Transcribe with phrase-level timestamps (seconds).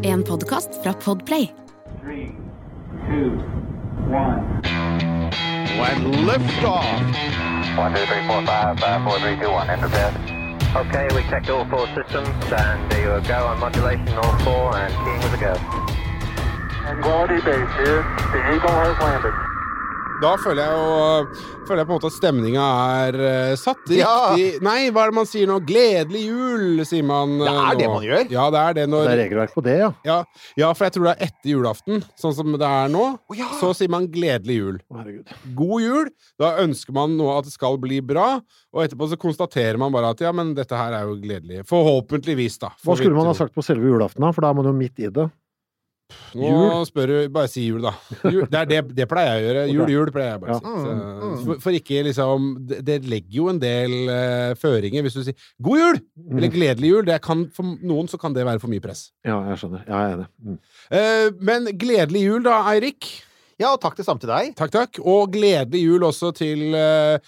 [0.00, 1.50] En podkast fra Podplay.
[2.02, 2.34] Three,
[3.06, 3.30] two,
[4.10, 4.60] one.
[5.78, 6.84] When liftoff.
[7.78, 9.70] One, two, three, four, five, five, four, three, two, one.
[9.70, 10.14] Enter bed.
[10.74, 14.92] Okay, we checked all four systems, and there you go on modulation, all four, and
[15.04, 15.54] keying with a go.
[17.02, 18.02] Quality base here.
[18.32, 19.57] The Eagle has landed.
[20.18, 22.64] Da føler jeg jo Føler jeg på en måte at stemninga
[23.04, 23.82] er uh, satt.
[23.92, 24.14] Ja.
[24.32, 25.58] Riktig Nei, hva er det man sier nå?
[25.68, 28.24] Gledelig jul, sier man Det eh, er det man gjør.
[28.32, 29.90] Ja, det er det når Det er regelverk på det, ja.
[30.08, 30.18] ja,
[30.58, 33.04] ja, for jeg tror det er etter julaften, sånn som det er nå.
[33.28, 33.50] Oh, ja.
[33.60, 34.80] Så sier man gledelig jul.
[34.96, 35.34] Herregud.
[35.60, 36.12] God jul.
[36.40, 38.28] Da ønsker man nå at det skal bli bra,
[38.74, 41.62] og etterpå så konstaterer man bare at ja, men dette her er jo gledelig.
[41.68, 42.72] Forhåpentligvis, da.
[42.82, 44.32] Hva skulle man ha sagt på selve julaften, da?
[44.34, 45.28] For da er man jo midt i det.
[46.38, 47.92] Nå spør du Bare si jul, da.
[48.32, 49.64] Jul, det, det, det pleier jeg å gjøre.
[49.72, 50.72] Jul, jul pleier jeg bare å si.
[50.72, 55.22] Så, for, for ikke liksom det, det legger jo en del uh, føringer hvis du
[55.26, 56.02] sier 'god jul'
[56.32, 57.06] eller 'gledelig jul'.
[57.08, 59.08] Det kan, for noen så kan det være for mye press.
[59.26, 59.84] Ja, jeg skjønner.
[59.88, 60.28] Ja, jeg er enig.
[60.42, 60.60] Mm.
[60.92, 63.12] Uh, men gledelig jul, da, Eirik.
[63.58, 64.52] Ja, og takk det samme til deg.
[64.58, 65.00] Takk, takk.
[65.02, 67.18] Og gledelig jul også til eh,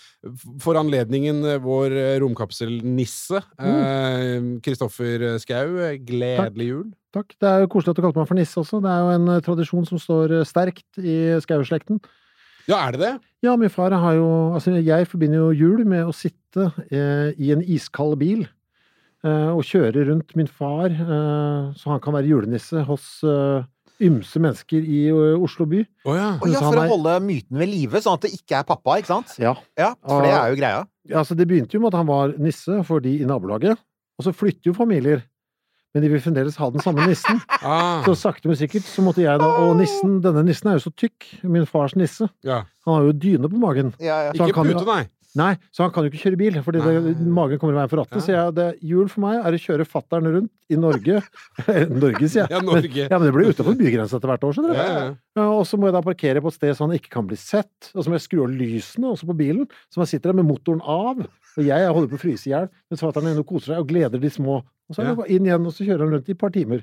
[0.62, 3.40] for anledningen eh, vår romkapselnisse.
[3.58, 4.60] Kristoffer Mm.
[4.62, 5.74] Kristoffer Skau.
[6.06, 6.86] Gledelig jul.
[7.10, 7.34] Takk.
[7.42, 8.78] Det er jo koselig at du kalte meg for nisse også.
[8.84, 11.98] Det er jo en eh, tradisjon som står eh, sterkt i Skau-slekten.
[12.70, 13.12] Ja, er det det?
[13.42, 17.50] Ja, min far har jo Altså, jeg forbinder jo jul med å sitte eh, i
[17.54, 22.84] en iskald bil eh, og kjøre rundt min far, eh, så han kan være julenisse
[22.86, 23.64] hos eh,
[24.00, 25.80] ymse mennesker i eh, Oslo by.
[26.06, 26.28] Oh, ja.
[26.40, 29.12] Oh, ja, For å holde myten ved live, sånn at det ikke er pappa, ikke
[29.12, 29.34] sant?
[29.40, 29.54] Ja.
[29.78, 30.84] Ja, For det er jo greia.
[31.10, 33.78] Altså, det begynte jo med at han var nisse for de i nabolaget,
[34.20, 35.22] og så flytter jo familier.
[35.90, 37.40] Men de vil fremdeles ha den samme nissen.
[37.66, 40.84] Ah, Så sakte, men sikkert så måtte jeg da Og nissen, denne nissen er jo
[40.86, 42.28] så tykk, min fars nisse.
[42.46, 42.62] ja.
[42.86, 43.90] Han har jo dyne på magen.
[44.00, 44.30] Ja, ja.
[44.32, 45.02] Så han Ikke kan pute, nei.
[45.38, 48.00] Nei, så han kan jo ikke kjøre bil, fordi det, magen kommer i veien for
[48.00, 48.22] rattet.
[48.24, 51.20] Så jeg, det, jul for meg er å kjøre fattern rundt i Norge.
[52.02, 52.50] Norge, sier jeg.
[52.50, 52.90] Ja, Norge.
[52.90, 54.80] Men, ja, men det blir utenfor bygrensa etter hvert år, skjønner du.
[54.80, 55.12] Ja, ja.
[55.38, 57.38] Ja, og så må jeg da parkere på et sted så han ikke kan bli
[57.38, 57.92] sett.
[57.94, 60.50] Og så må jeg skru av lysene også på bilen, så man sitter der med
[60.50, 61.22] motoren av.
[61.22, 63.76] Og jeg, jeg holder på å fryse i hjel, mens fatter'n er inne og koser
[63.76, 64.60] seg og gleder de små.
[64.90, 66.82] Og så er det inn igjen, og så kjører han rundt i et par timer.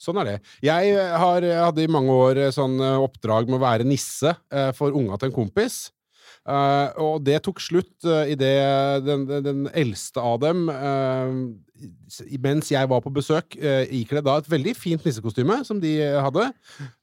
[0.00, 0.36] Sånn er det.
[0.64, 4.96] Jeg har, hadde i mange år sånn eh, oppdrag med å være nisse eh, for
[4.96, 5.90] unga til en kompis.
[6.48, 11.34] Eh, og det tok slutt uh, idet den, den, den eldste av dem uh,
[12.40, 16.16] Mens jeg var på besøk, uh, ikledd da et veldig fint nissekostyme som de eh,
[16.16, 16.48] hadde.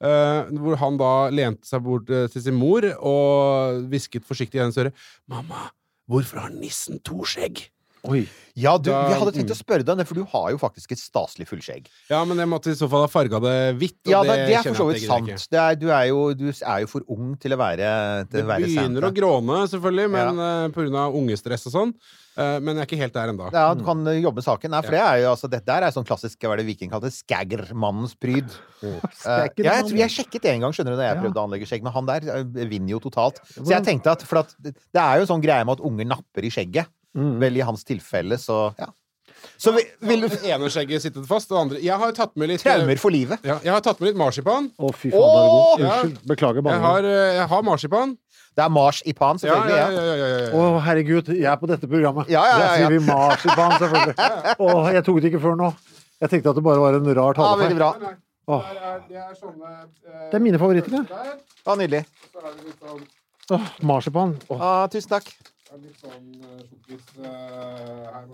[0.02, 4.64] uh, hvor han da lente seg bort eh, til sin mor og hvisket forsiktig i
[4.64, 4.94] hennes øre
[5.30, 5.70] 'Mamma,
[6.10, 7.68] hvorfor har nissen to skjegg?'
[8.04, 8.28] Oi.
[8.58, 11.02] Ja, du, Da- vi hadde tenkt å spørre deg for du har jo faktisk et
[11.02, 11.88] staselig fullskjegg.
[12.10, 14.00] Ja, men jeg måtte i så fall ha farga det hvitt.
[14.10, 15.50] Ja, det, det er for så vidt jeg sant.
[15.52, 17.90] Det er, du, er jo, du er jo for ung til å være,
[18.30, 19.12] til Det å være begynner Santa.
[19.12, 20.70] å gråne, selvfølgelig, men ja.
[20.74, 21.94] på grunn av ungestress og sånn.
[22.38, 23.48] Eh, men jeg er ikke helt der ennå.
[23.54, 24.74] Ja, du kan eh, jobbe med saken.
[24.74, 27.10] Nei, for det er jo altså, dette er sånn klassisk hva er det Viking kalte
[27.14, 28.54] skaggermannens pryd.
[28.84, 31.24] Eh, ja, jeg, tror jeg sjekket det en gang, skjønner du, da jeg Ja.
[31.24, 33.42] prøvde å anlegge skjegg, men han der vinner jo totalt.
[33.56, 36.06] Så jeg tenkte at, for at det det er jo sånn greie med at unger
[36.10, 36.90] napper i skjegget.
[37.18, 37.36] Mm.
[37.42, 38.92] Vel, i hans tilfelle, så ja.
[39.58, 42.50] Så vi, vil du Det ene skjegget sittet fast, det andre Jeg har tatt med
[42.50, 43.42] litt Traumer for livet.
[43.46, 44.70] Ja, jeg har tatt med litt marsipan.
[44.78, 45.82] Å, fy faen, det er god.
[45.84, 46.18] Unnskyld.
[46.32, 46.88] Beklager Jeg banningen.
[46.88, 48.16] har, eh, jeg har marsipan.
[48.58, 49.78] Det er mars i pan, Ja, selvfølgelig.
[49.78, 50.52] ja, Ja, ja, ja, ja, ja.
[50.58, 52.30] Å, herregud, jeg er på dette programmet.
[52.34, 54.16] Ja, ja, ja, Der sier vi marsipan, selvfølgelig.
[54.66, 55.70] Å, jeg tok det ikke før nå.
[56.22, 57.78] Jeg tenkte at det bare var en rar ja veldig talefeil.
[57.78, 57.92] bra.
[58.02, 58.16] Nei, nei.
[58.48, 58.64] Åh.
[58.72, 61.04] Det er, det er sånne eh, Det er mine favoritter, ja.
[61.12, 62.04] Der, Ja, nydelig.
[62.34, 63.06] så er det litt sånn,
[63.58, 64.34] Åh, marsipan.
[64.50, 64.62] Åh.
[64.72, 65.30] Ah, tusen takk.
[65.76, 68.28] Litt sånn eh, sjokkis eh, her.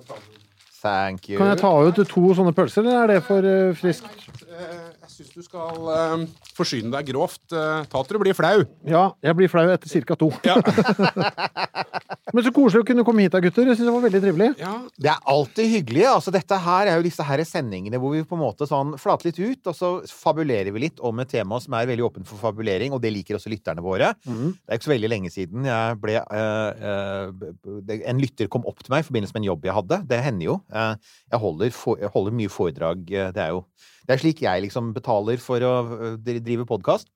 [0.83, 1.38] Thank you.
[1.39, 4.27] Kan jeg ta ut to sånne pølser, eller er det for eh, friskt?
[4.53, 6.25] Eh, Jeg syns du skal eh,
[6.58, 7.41] forsyne deg grovt.
[7.52, 8.64] Eh, ta til du blir flau.
[8.88, 10.18] Ja, jeg blir flau etter ca.
[10.19, 10.30] to.
[10.46, 10.56] Ja.
[12.34, 13.68] Men så koselig å kunne komme hit da, gutter.
[13.69, 14.50] Jeg synes det var veldig trivelig.
[14.62, 14.74] ja.
[15.03, 16.06] Det er alltid hyggelig.
[16.09, 19.30] Altså, dette her er jo disse her sendingene hvor vi på en måte sånn flater
[19.30, 19.90] litt ut, og så
[20.24, 23.38] fabulerer vi litt om et tema som er veldig åpent for fabulering, og det liker
[23.38, 24.13] også lytterne våre.
[24.25, 24.53] Mm.
[24.56, 28.81] Det er ikke så veldig lenge siden jeg ble eh, eh, En lytter kom opp
[28.84, 30.02] til meg i forbindelse med en jobb jeg hadde.
[30.13, 30.58] Det hender jo.
[30.74, 30.94] Eh,
[31.34, 33.03] jeg, holder for, jeg holder mye foredrag.
[33.09, 33.63] Det er jo
[34.03, 35.74] det er slik jeg liksom betaler for å
[36.13, 37.10] eh, drive podkast.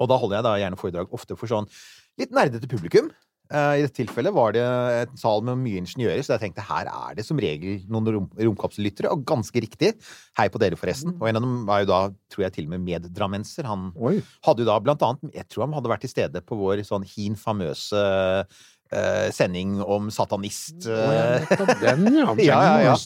[0.00, 1.68] Og da holder jeg da gjerne foredrag ofte for sånn
[2.20, 3.10] litt nerdete publikum.
[3.52, 4.64] Eh, I dette tilfellet var det
[5.02, 8.28] et sal med mye ingeniører, så jeg tenkte her er det som regel noen rom,
[8.38, 9.92] romkapsellyttere, og ganske riktig.
[10.38, 11.16] Hei på dere, forresten.
[11.18, 12.00] Og en av dem var jo da,
[12.32, 13.68] tror jeg til og med meddrammenser.
[13.68, 14.20] Han Oi.
[14.46, 17.04] hadde jo da blant annet Jeg tror han hadde vært til stede på vår sånn
[17.08, 21.48] hin famøse eh, sending om satanist eh,
[21.82, 22.32] Den, ja.
[22.40, 22.98] Ja, ja, ja.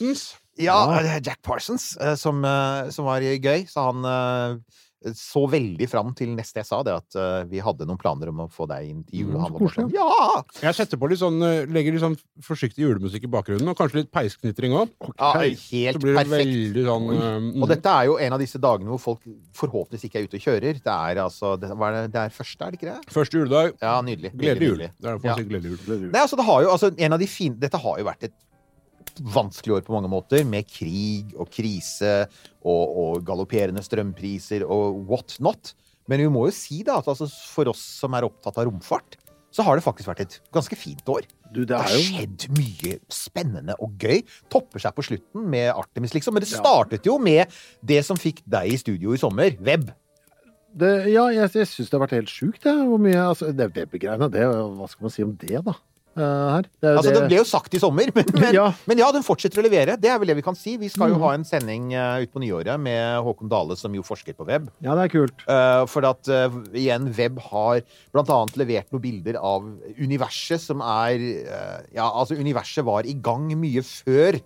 [0.59, 3.67] Ja, eh, Jack Parsons, eh, som, eh, som var gøy.
[3.69, 4.63] Så han,
[5.15, 7.17] så veldig fram til neste jeg sa, det at
[7.47, 9.37] vi hadde noen planer om å få deg inn til jul.
[9.37, 10.41] Mm, ja!
[10.65, 11.37] Jeg setter på litt sånn,
[11.71, 14.91] legger litt sånn forsiktig julemusikk i bakgrunnen, og kanskje litt peisknitring òg.
[15.13, 15.45] ja Så
[15.77, 16.81] helt perfekt.
[16.89, 17.53] sånn mm.
[17.61, 19.29] Og dette er jo en av disse dagene hvor folk
[19.61, 20.83] forhåpentligvis ikke er ute og kjører.
[20.89, 23.15] Det er altså Det, er det, er første, er det ikke det?
[23.21, 23.77] Første juledag.
[23.85, 24.33] Ja, nydelig.
[24.35, 24.79] Gledelig jul.
[24.81, 25.37] Det er derfor Ja.
[25.37, 26.11] man sier gledelig jul.
[26.11, 28.35] Nei, altså, det har jo, altså, en av de fine, dette har jo vært et
[29.21, 32.27] vanskelig år på mange måter, med krig og krise
[32.63, 35.75] og, og galopperende strømpriser og what not.
[36.07, 39.19] Men vi må jo si da at altså, for oss som er opptatt av romfart,
[39.57, 41.25] så har det faktisk vært et ganske fint år.
[41.49, 44.21] Du, det Det har jo skjedd mye spennende og gøy.
[44.53, 46.37] Topper seg på slutten med Artemis, liksom.
[46.37, 49.57] Men det startet jo med det som fikk deg i studio i sommer.
[49.65, 49.89] Web.
[50.77, 52.75] det, Ja, jeg, jeg syns det har vært helt sjukt, det.
[52.75, 55.77] Hvor mye altså, Det webgreiene, det Hva skal man si om det, da?
[56.17, 56.67] Eh, her?
[56.83, 58.67] Det Altså, det ble jo sagt i sommer, men, men, Ja.
[58.89, 59.95] men ja, den fortsetter å levere.
[60.01, 60.77] Det er vel det vi kan si.
[60.81, 64.37] Vi skal jo ha en sending uh, utpå nyåret med Håkon Dale, som jo forsker
[64.39, 64.71] på web.
[64.85, 65.45] Ja, det er kult.
[65.49, 67.81] Uh, for at uh, igjen, web har
[68.17, 69.67] blant annet levert noen bilder av
[70.01, 71.17] universet som er
[71.47, 74.41] uh, Ja, altså, universet var i gang mye før.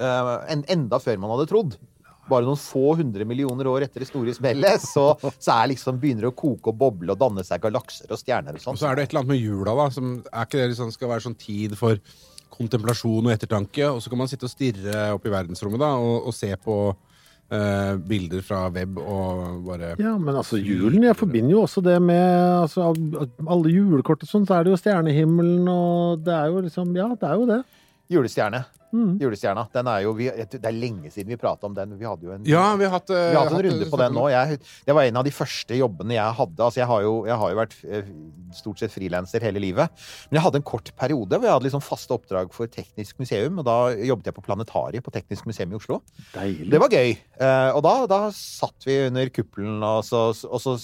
[0.00, 1.74] eh, en, enda før man hadde trodd.
[2.30, 6.28] Bare noen få hundre millioner år etter det store smellet, så, så er liksom begynner
[6.28, 8.78] det å koke og boble og danne seg galakser og stjerner og sånn.
[8.78, 9.88] Og så er det et eller annet med jula, da.
[9.94, 12.00] Som er ikke det liksom skal være sånn tid for
[12.54, 13.86] kontemplasjon og ettertanke?
[13.90, 16.80] Og så kan man sitte og stirre opp i verdensrommet da, og, og se på
[17.50, 21.96] Uh, bilder fra web og bare Ja, men altså julen, jeg forbinder jo også det
[21.98, 22.22] med
[22.60, 22.92] altså,
[23.42, 27.08] alle julekort og sånn, så er det jo stjernehimmelen og det er jo liksom Ja,
[27.10, 27.58] det er jo det.
[28.10, 28.64] Julestjerne.
[28.90, 29.20] Mm.
[29.22, 29.68] Julestjerna.
[29.70, 31.92] Den er jo, vi, det er lenge siden vi prata om den.
[31.94, 33.86] Vi hadde jo en Ja, vi har hatt, eh, Vi har hatt en hatt- runde
[33.92, 34.24] på den nå.
[34.32, 34.58] Jeg,
[34.88, 36.58] det var en av de første jobbene jeg hadde.
[36.66, 38.08] Altså, jeg har jo, jeg har jo vært eh,
[38.58, 39.94] stort sett frilanser hele livet.
[40.26, 43.62] Men jeg hadde en kort periode hvor jeg hadde liksom faste oppdrag for Teknisk museum.
[43.62, 46.00] Og da jobbet jeg på Planetariet på Teknisk museum i Oslo.
[46.34, 46.66] Deilig.
[46.74, 47.14] Det var gøy.
[47.38, 50.74] Eh, og da, da satt vi under kuppelen, og så, og så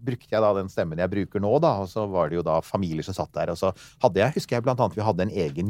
[0.00, 1.74] brukte jeg da den stemmen jeg bruker nå, da.
[1.84, 3.52] Og så var det jo da familier som satt der.
[3.52, 5.68] Og så hadde jeg, husker jeg blant annet, vi hadde en egen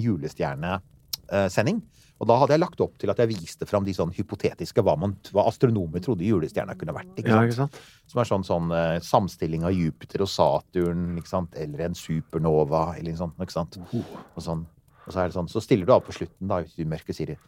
[1.30, 1.82] julestjernesending.
[2.20, 4.92] Og da hadde jeg lagt opp til at jeg viste fram de sånn hypotetiske hva,
[5.00, 7.14] man, hva astronomer trodde julestjerna kunne vært.
[7.16, 7.78] Ikke Ja, ikke sant?
[8.10, 11.56] Som er sånn, sånn eh, samstilling av Jupiter og Saturn, ikke sant?
[11.56, 13.40] eller en supernova, eller noe sånt.
[13.40, 13.80] Ikke sant?
[13.80, 14.66] Og, sånn.
[15.06, 17.32] og så er det sånn, så stiller du av på slutten, da, i mørket, sier
[17.32, 17.38] de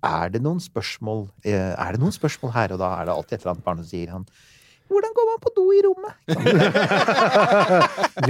[0.00, 2.72] er det noen spørsmål eh, Er det noen spørsmål her?
[2.72, 4.22] Og da er det alltid et eller annet barn som sier han
[4.90, 6.14] Hvordan går man på do i rommet?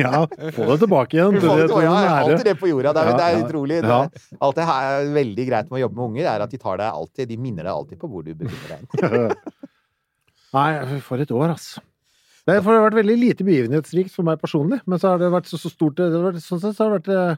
[0.01, 1.35] Ja, få det tilbake igjen.
[1.35, 1.49] Du det,
[1.83, 2.93] ja, alltid det på jorda.
[2.95, 3.45] Det er, Ja, det er ja.
[3.47, 3.77] utrolig.
[3.83, 3.91] Det,
[4.47, 6.77] alt det her er veldig greit med å jobbe med unger, er at de tar
[6.81, 8.83] deg alltid De minner deg alltid på hvor du befinner deg.
[10.57, 10.71] Nei,
[11.07, 11.81] for et år, altså.
[12.49, 15.57] Det har vært veldig lite begivenhetsrikt for meg personlig, men så har det vært så,
[15.61, 17.35] så stort det har vært, Sånn sett så har det vært eh,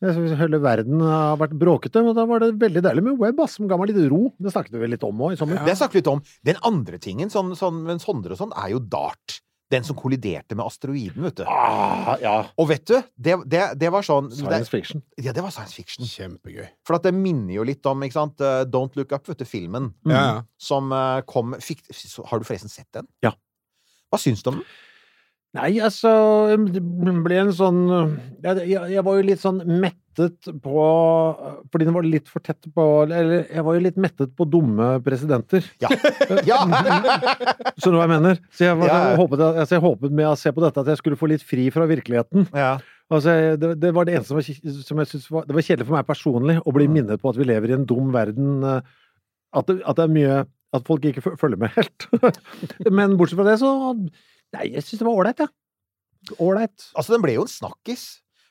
[0.00, 3.68] Hele verden har vært bråkete, men da var det veldig deilig med web, ass, som
[3.68, 4.30] ga meg litt ro.
[4.40, 5.60] Det snakket vi litt om òg i sommer.
[5.66, 6.22] Det snakket vi litt om.
[6.48, 9.42] Den andre tingen, sånn, sånn, men Sondre og sånn, er jo Dart.
[9.70, 11.44] Den som kolliderte med asteroiden, vet du.
[11.46, 12.32] Ah, ja.
[12.58, 15.04] Og vet du, det, det, det var sånn det, Science fiction.
[15.20, 16.08] Ja, det var science fiction.
[16.10, 16.64] Kjempegøy.
[16.88, 19.46] For at det minner jo litt om ikke sant, eh, Don't Look Up, vet du,
[19.46, 19.92] filmen.
[20.10, 20.42] Ja, ja.
[20.58, 21.84] Som eh, kom fikk,
[22.32, 23.06] Har du forresten sett den?
[23.22, 23.36] Ja.
[24.10, 24.66] Hva syns du om den?
[25.56, 26.10] Nei, altså
[26.70, 26.78] Det
[27.24, 30.84] ble en sånn jeg, jeg, jeg var jo litt sånn mettet på
[31.72, 34.92] Fordi den var litt for tett på Eller jeg var jo litt mettet på dumme
[35.02, 35.66] presidenter.
[35.82, 35.90] Ja!
[36.50, 36.60] ja.
[36.62, 38.38] Skjønner du hva jeg mener?
[38.54, 40.92] Så jeg, var, Ja, jeg, håpet, altså, jeg håpet med å se på dette at
[40.92, 42.46] jeg skulle få litt fri fra virkeligheten.
[42.54, 42.72] ja.
[43.10, 45.86] Altså, det, det var det eneste som, var, som jeg syntes var Det var kjedelig
[45.88, 48.60] for meg personlig å bli minnet på at vi lever i en dum verden.
[48.62, 48.84] eh,
[49.58, 50.36] At det, at det er mye
[50.78, 52.06] At folk ikke følger med helt.
[53.00, 53.72] Men bortsett fra det, så
[54.56, 55.52] Nei, jeg syns det var ålreit, jeg.
[56.30, 56.36] Ja.
[56.44, 56.88] Ålreit.
[56.94, 58.08] Altså, den ble jo en snakkis.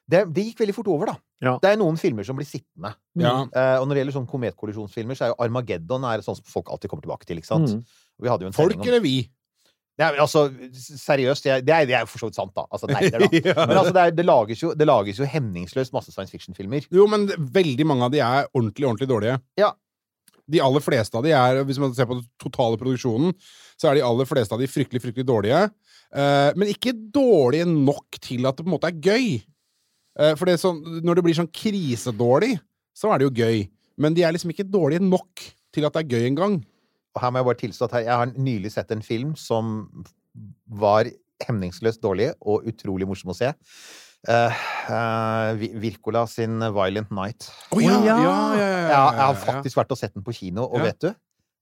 [0.09, 1.17] Det, det gikk veldig fort over, da.
[1.45, 1.55] Ja.
[1.61, 2.95] Det er noen filmer som blir sittende.
[3.19, 3.33] Ja.
[3.45, 6.71] Eh, og når det gjelder sånn kometkollisjonsfilmer, så er jo Armageddon er sånn som folk
[6.73, 7.39] alltid kommer tilbake til.
[7.39, 7.75] ikke sant?
[7.75, 7.83] Mm.
[8.19, 9.19] Vi hadde jo en Folk eller vi?
[9.99, 10.45] Nei, men altså,
[10.79, 12.63] seriøst, det, er, det er jo for så vidt sant, da.
[12.71, 13.29] Altså, nerder, da.
[13.51, 13.65] Ja.
[13.67, 16.87] Men altså, det, er, det, lages jo, det lages jo hemningsløst masse science fiction-filmer.
[16.95, 19.37] Jo, men veldig mange av de er ordentlig, ordentlig dårlige.
[19.59, 19.73] Ja.
[20.49, 23.35] De aller fleste av de er, hvis man ser på den totale produksjonen,
[23.79, 25.67] så er de aller fleste av de fryktelig, fryktelig dårlige.
[26.15, 29.43] Eh, men ikke dårlige nok til at det på en måte er gøy.
[30.19, 32.55] Eh, for det er sånn, når det blir sånn krisedårlig,
[32.97, 33.69] så er det jo gøy.
[33.99, 35.43] Men de er liksom ikke dårlige nok
[35.75, 36.59] til at det er gøy engang.
[37.15, 39.87] Og her må jeg bare tilstå at jeg har nylig sett en film som
[40.67, 41.09] var
[41.45, 43.53] hemningsløst dårlig og utrolig morsom å se.
[44.27, 44.51] Uh,
[44.91, 47.47] uh, Virkola sin Violent Night.
[47.71, 47.93] Å ja.
[48.03, 50.79] ja, ja, ja, Jeg, har- jeg har faktisk vært og sett den på kino, og
[50.81, 50.89] Ja.
[50.89, 51.13] vet du?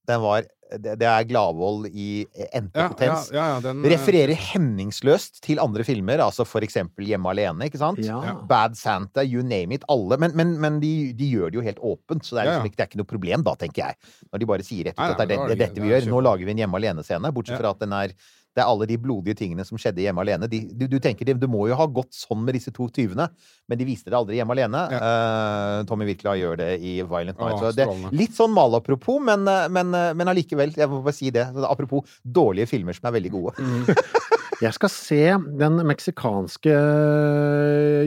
[0.08, 3.28] Den var, det, det er Gladvold i endte ja, ja, potens.
[3.32, 7.80] ja, ja, den, eh, Refererer hemningsløst til andre filmer, altså for eksempel Hjemme alene, ikke
[7.82, 8.00] sant?
[8.48, 10.18] Bad Santa, you name it, alle.
[10.20, 12.84] Men, men, men de, de gjør det jo helt åpent, så det er, liksom det
[12.84, 14.02] er ikke noe problem da, tenker jeg.
[14.32, 16.10] Når de bare sier rett ut at det er, dette vi gjør.
[16.12, 17.64] Nå lager vi en Hjemme alene-scene, bortsett Ja.
[17.64, 18.16] fra at den er
[18.58, 20.48] Det er alle de blodige tingene som skjedde hjemme alene.
[20.50, 23.28] De, du, du tenker det, det må jo ha gått sånn med disse to tyvene,
[23.70, 24.82] men de viste det aldri hjemme alene.
[24.98, 27.60] Eh, Tommy Wirkola gjør det i Violent Night.
[27.60, 27.86] Åh, så det,
[28.18, 30.74] litt sånn malapropos, men, eh, men, eh, men allikevel.
[30.74, 31.46] Jeg må bare si det.
[31.70, 33.70] Apropos dårlige filmer som er veldig gode.
[34.66, 35.24] Jeg skal se
[35.60, 36.78] den meksikanske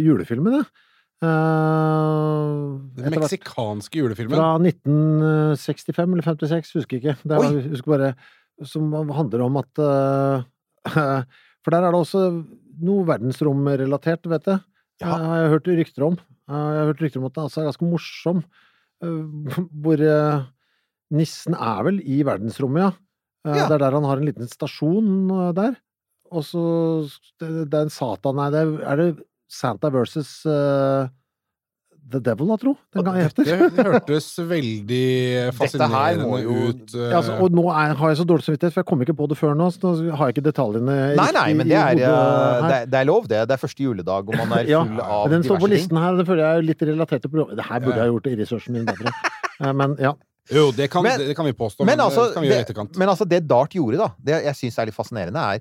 [0.03, 0.87] julefilmen, jeg.
[1.21, 4.35] Uh, Den meksikanske julefilmen.
[4.35, 7.15] Fra 1965 eller 56, husker ikke.
[7.23, 7.63] Det er, Oi!
[7.75, 8.11] husker bare
[8.69, 10.49] Som handler om at eh,
[11.65, 12.25] For der er det også
[12.81, 14.63] noe verdensromrelatert, vet jeg.
[15.03, 15.11] Ja.
[15.11, 16.17] Eh, har jeg hørt rykter om.
[16.49, 18.43] Eh, jeg har hørt rykter om at den altså er ganske morsom.
[19.81, 20.01] hvor
[21.17, 22.91] nissen er vel i verdensrommet, ja.
[23.49, 23.63] Ja.
[23.65, 25.79] Det er der han har en liten stasjon der.
[26.31, 26.63] Og så
[27.41, 29.09] Det, det er en Satan Nei, det er, er det
[29.51, 31.09] Santa versus eh,
[32.11, 32.73] The Devil, da, tro?
[32.95, 35.05] Den gang Dette Det hørtes veldig
[35.55, 36.95] fascinerende jo- ut.
[36.95, 39.17] eh, Ja, altså, og nå er, har jeg så dårlig samvittighet, for jeg kom ikke
[39.21, 39.69] på det før nå.
[39.75, 42.99] Så nå har jeg ikke detaljene Nei, nei, men det er, hodet eh, det, det
[43.01, 43.43] er lov, det.
[43.51, 45.33] Det er første juledag, og man er Ja, full av ting.
[45.37, 47.57] den står på listen her, det føler jeg er litt relatert til programmet.
[47.61, 49.15] Det her burde jeg gjort i researchen min bedre.
[49.61, 50.15] Eh, Men ja.
[50.51, 52.63] Jo, det kan, Men- det kan vi påstå, Men men, altså, det kan vi gjøre
[52.63, 52.97] i etterkant.
[52.99, 55.61] men altså, det Dart gjorde, da, det jeg syns er litt fascinerende, er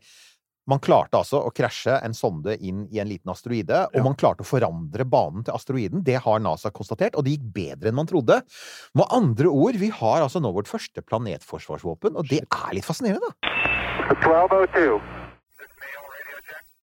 [0.70, 4.04] man klarte altså å krasje en sonde inn i en liten asteroide, og Ja.
[4.06, 6.04] man klarte å forandre banen til asteroiden.
[6.06, 8.42] Det har NASA konstatert, og det gikk bedre enn man trodde.
[8.96, 13.34] Med andre ord, vi har altså nå vårt første planetforsvarsvåpen, og det er litt fascinerende,
[13.42, 13.56] da.
[14.14, 15.00] 1202.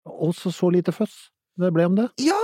[0.07, 1.17] Også så lite føss
[1.59, 2.11] det ble om det.
[2.27, 2.39] Ja!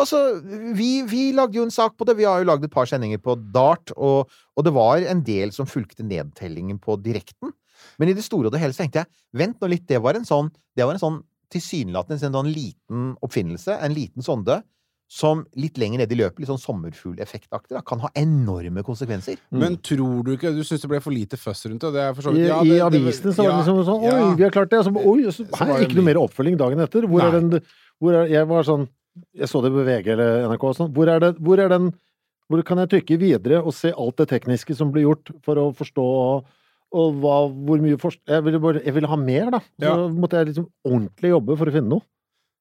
[0.00, 0.40] Altså,
[0.74, 2.14] vi, vi lagde jo en sak på det.
[2.16, 5.52] Vi har jo lagd et par sendinger på Dart, og, og det var en del
[5.52, 7.52] som fulgte nedtellingen på direkten.
[8.02, 10.18] Men i det store og det hele så tenkte jeg vent nå litt, det var
[10.18, 11.20] en sånn, det var en sånn
[11.52, 14.62] tilsynelatende en sånn liten oppfinnelse, en liten sonde,
[15.12, 19.36] som litt lenger ned i løpet, litt sånn sommerfugleffektaktig, da, kan ha enorme konsekvenser.
[19.52, 21.90] Men tror du ikke Du syns det ble for lite føss rundt det?
[21.92, 23.58] det er for så I, vidt- ja, I det- det- avisene så var det ja,
[23.60, 24.34] liksom sånn Oi, ja.
[24.40, 24.78] vi har klart det!
[24.78, 27.02] Og så, oi, og så, Så hæ, ikke noe mer oppfølging dagen etter.
[27.06, 27.60] Hvor er den
[28.00, 28.88] hvor er, Jeg var sånn
[29.36, 30.92] Jeg så det på VG eller NRK og sånn.
[30.96, 31.92] Hvor er, det, hvor er den
[32.48, 35.74] Hvor kan jeg trykke videre og se alt det tekniske som blir gjort, for å
[35.76, 36.44] forstå
[36.92, 39.60] og hva, hvor mye forskning Jeg ville, bare, jeg ville ha mer, da.
[39.80, 40.08] Så Ja.
[40.12, 42.04] måtte jeg liksom ordentlig jobbe for å finne noe.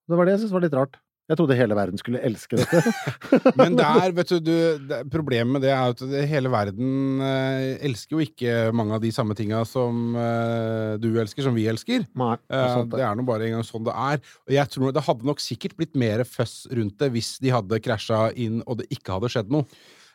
[0.10, 1.00] Det var det jeg syntes var litt rart.
[1.32, 2.80] Jeg trodde hele verden skulle elske dette.
[3.60, 8.18] Men der, vet du, du det, Problemet med det er at hele verden eh, elsker
[8.18, 12.04] jo ikke mange av de samme tinga som eh, du elsker, som vi elsker.
[12.20, 14.20] Nei, det er Eh, sant, det er nå bare en gang sånn det er.
[14.50, 17.80] Og jeg tror det hadde nok sikkert blitt mer føss rundt det hvis de hadde
[17.86, 19.64] krasja inn og det ikke hadde skjedd noe.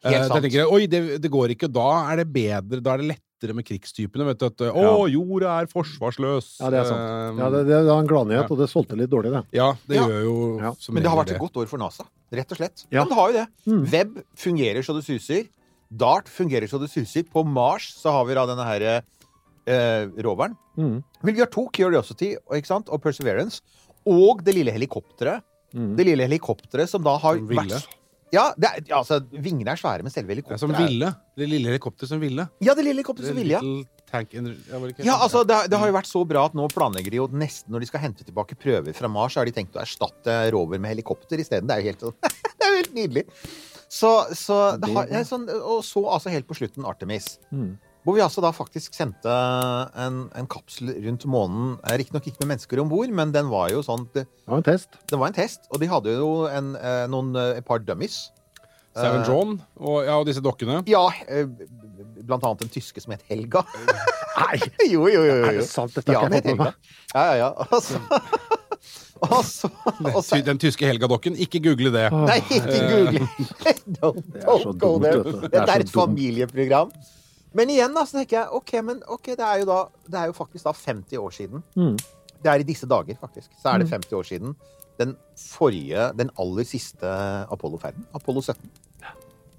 [0.05, 0.51] Eh, Helt sant.
[0.53, 1.71] jeg Oi, det, det går ikke.
[1.73, 4.25] Da er det bedre, da er det lettere med krigstypene.
[4.27, 5.07] Vet du, at 'Å, ja.
[5.13, 6.59] jorda er forsvarsløs!
[6.61, 7.01] Ja, det er sant.
[7.01, 8.49] Eh, Ja, det, det var en gladnyhet, Ja.
[8.51, 9.45] og det solgte litt dårlig, det.
[9.53, 10.07] ja, det Ja.
[10.07, 10.73] gjør jo Ja.
[10.79, 12.87] som Men det har vært et godt år for NASA, rett og slett.
[12.91, 13.05] Ja.
[13.05, 13.49] Men det har jo det.
[13.67, 13.87] Mm.
[13.91, 15.49] Web fungerer så det suser.
[15.95, 17.23] Dart fungerer så det suser.
[17.25, 19.03] På Mars så har vi da denne her
[19.69, 20.57] eh, roveren.
[20.79, 21.03] Mm.
[21.23, 22.89] Men vi har to, Curiosity ikke sant?
[22.89, 23.61] og Perseverance.
[24.07, 25.43] Og det lille helikopteret.
[25.75, 25.97] Mm.
[25.97, 27.87] Det lille helikopteret som da har vært
[28.35, 31.11] Ja, det er, ja, altså, vingene er svære, men selve Det er helikopteret som ville.
[31.37, 32.47] Det lille helikopteret som ville.
[32.61, 33.61] Ja, det lille helikopteret som ville, ja.
[35.07, 35.23] Ja, det?
[35.27, 37.71] Altså, det, har- det har jo vært så bra at nå planlegger de jo nesten
[37.75, 40.79] Når de skal hente tilbake prøver fra Mars, så har de tenkt å erstatte rover
[40.83, 41.67] med helikopter isteden.
[41.71, 42.19] Det er jo helt, sånn-
[42.59, 43.25] det er jo helt nydelig.
[43.89, 47.37] Så, så det har, ja, sånn, Og så altså helt på slutten Artemis.
[47.55, 47.77] Mm.
[48.07, 49.33] Hvor vi altså da faktisk sendte
[49.99, 51.73] en, en kapsel rundt månen.
[51.83, 54.61] Eh, Riktignok ikke med mennesker om bord, men den var jo sånn det, Det var
[54.63, 54.95] en test.
[55.11, 55.67] det var en test.
[55.75, 58.29] Og de hadde jo en, eh, noen, eh, et par dummies.
[58.97, 60.79] Seven John og, ja, og disse dokkene.
[60.89, 61.03] Ja,
[62.25, 63.61] blant annet den tyske som het Helga.
[64.41, 64.57] Nei!
[64.95, 65.93] jo, jo, jo, jo, Er det sant?
[65.99, 66.71] Dette Ja, har ikke jeg fått med Helga.
[66.71, 66.75] meg.
[67.13, 67.51] Ja, ja, ja.
[67.77, 67.99] Altså.
[68.87, 69.69] så, og så,
[70.15, 71.37] og så Den tyske Helga-dokken.
[71.43, 72.07] Ikke google det.
[72.15, 73.29] Nei, ikke google!
[73.99, 75.49] Don't, Det er så don't go dumt, there.
[75.51, 76.93] Det er et familieprogram.
[77.57, 80.31] Men igjen, da, så tenker jeg OK, men okay, det er jo da Det er
[80.31, 81.65] jo faktisk da 50 år siden.
[81.77, 81.97] Mm.
[82.43, 83.51] Det er i disse dager, faktisk.
[83.59, 84.57] Så er det 50 år siden
[85.01, 87.09] den forrige, den aller siste
[87.53, 88.07] Apollo-ferden.
[88.17, 88.71] Apollo 17.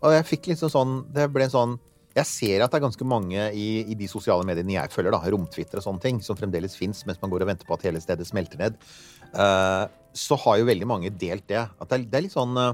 [0.05, 1.71] Og jeg fikk liksom sånn Det ble en sånn
[2.17, 5.21] Jeg ser at det er ganske mange i, i de sosiale mediene jeg følger, da,
[5.33, 8.01] romtwitter og sånne ting, som fremdeles fins mens man går og venter på at hele
[8.01, 8.77] stedet smelter ned.
[9.37, 9.85] uh,
[10.17, 11.61] så har jo veldig mange delt det.
[11.61, 12.71] At det er, det er litt sånn eh,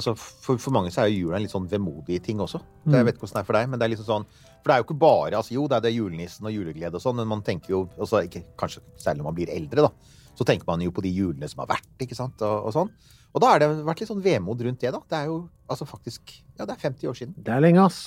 [0.00, 2.62] Altså, for, for mange så er jo jula en litt sånn vemodig ting også.
[2.84, 4.70] Det, jeg vet ikke hvordan det er for deg, men det er liksom sånn For
[4.70, 7.18] det er jo ikke bare altså Jo, det er det julenissen og juleglede og sånn,
[7.20, 10.20] men man tenker jo altså, ikke, Kanskje særlig når man blir eldre, da.
[10.38, 12.92] Så tenker man jo på de julene som har vært, ikke sant, og, og sånn.
[13.30, 15.02] Og da har det vært litt sånn vemod rundt det, da.
[15.04, 17.36] Det er jo altså faktisk Ja, det er 50 år siden.
[17.36, 18.00] Det er lenge, ass.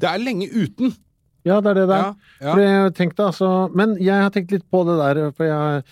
[0.00, 0.94] Det er lenge uten.
[1.46, 2.04] Ja, det er det der.
[2.04, 2.52] Ja, ja.
[2.52, 5.82] For jeg tenkte altså Men jeg har tenkt litt på det der, for jeg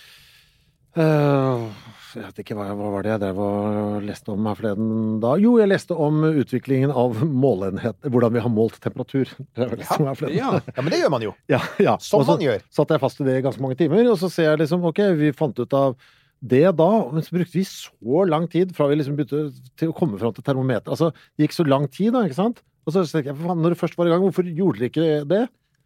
[0.98, 1.66] øh,
[2.14, 4.90] jeg vet ikke hva, hva var det jeg drev og leste om her forleden
[5.23, 5.35] da?
[5.42, 9.30] Jo, jeg leste om utviklingen av målenhet, hvordan vi har målt temperatur.
[9.56, 10.37] Det forleden.
[10.37, 10.52] Ja.
[10.71, 11.33] Ja, men det gjør man jo.
[11.54, 11.97] Ja, ja.
[12.02, 12.62] Som Også man gjør.
[12.75, 15.02] satt jeg fast i det i ganske mange timer, og så ser jeg liksom ok,
[15.21, 15.97] vi fant ut av
[16.44, 19.47] det da, men så brukte vi så lang tid fra vi liksom begynte
[19.80, 20.92] til å komme fram til termometer.
[20.92, 22.61] Altså, det gikk så lang tid da, ikke sant?
[22.85, 24.90] Og så tenker jeg, for faen, når det først var i gang, hvorfor gjorde dere
[24.92, 25.44] ikke det?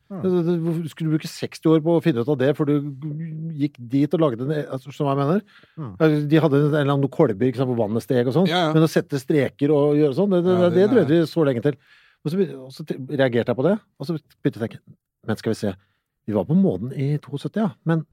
[0.09, 2.75] Hvorfor Skulle du bruke 60 år på å finne ut av det før du
[3.61, 5.43] gikk dit og lagde en altså, Som jeg mener?
[5.77, 5.91] Mm.
[6.01, 8.73] Altså, De hadde en eller annen kolber sant, hvor vannet steg og sånn, Ja, ja.
[8.73, 11.45] men å sette streker og gjøre sånn, det, det, Ja, det, det- drøyde vi så
[11.45, 11.77] lenge til.
[12.25, 14.81] Og så, og så reagerte jeg på det, og så begynte jeg å tenke
[15.29, 15.75] Men skal vi se,
[16.27, 18.07] vi var på månen i 72, ja, men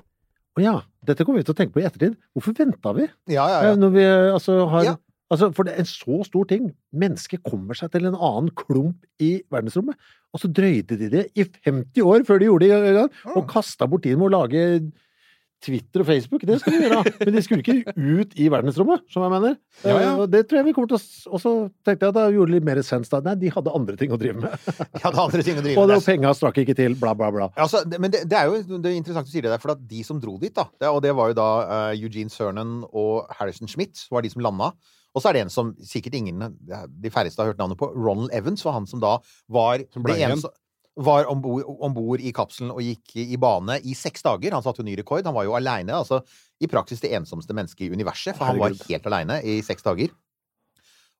[0.55, 2.13] å ja, dette kommer vi til å tenke på i ettertid.
[2.35, 3.07] Hvorfor venta vi?
[3.27, 3.75] Ja, ja, Eh, ja.
[3.75, 4.03] Når vi
[4.35, 4.83] altså har.
[5.35, 6.71] Altså, for det er en så stor ting.
[6.95, 9.99] Mennesket kommer seg til en annen klump i verdensrommet.
[10.35, 13.35] Og så drøyde de det i 50 år før de gjorde det gang, Mm.
[13.37, 14.91] og kasta bort tiden med å lage
[15.65, 16.43] Twitter og Facebook.
[16.45, 19.55] Det skulle de gjøre, men de skulle ikke ut i verdensrommet, som jeg mener.
[19.87, 20.09] Ja, ja.
[20.19, 21.53] Eh, Det tror jeg vi kommer til å Og så
[21.87, 23.21] tenkte jeg at det gjorde litt mer sens da.
[23.25, 24.67] Nei, de hadde andre ting å drive med.
[24.67, 25.95] De hadde andre ting å drive Og med.
[25.95, 27.47] det- og penga strakk ikke til, bla, bla, bla.
[27.57, 29.81] Altså, men det, det er jo det er interessant du sier det der, for at
[29.89, 33.31] de som dro dit, da, det, og det var jo da uh, Eugene Cernan og
[33.39, 34.73] Harrison Schmidt, var de som landa.
[35.15, 38.33] Og så er det en som sikkert ingen, de færreste har hørt navnet på, Ronald
[38.35, 39.15] Evans, var han som da
[39.47, 40.51] var Som det ene som-
[40.97, 41.41] var om
[41.93, 44.53] bord i kapselen og gikk i, bane i seks dager.
[44.55, 45.25] Han satte jo ny rekord.
[45.27, 45.91] Han var jo aleine.
[45.91, 46.21] Altså,
[46.63, 50.07] I praksis det ensomste mennesket i universet, for han var helt aleine i seks dager.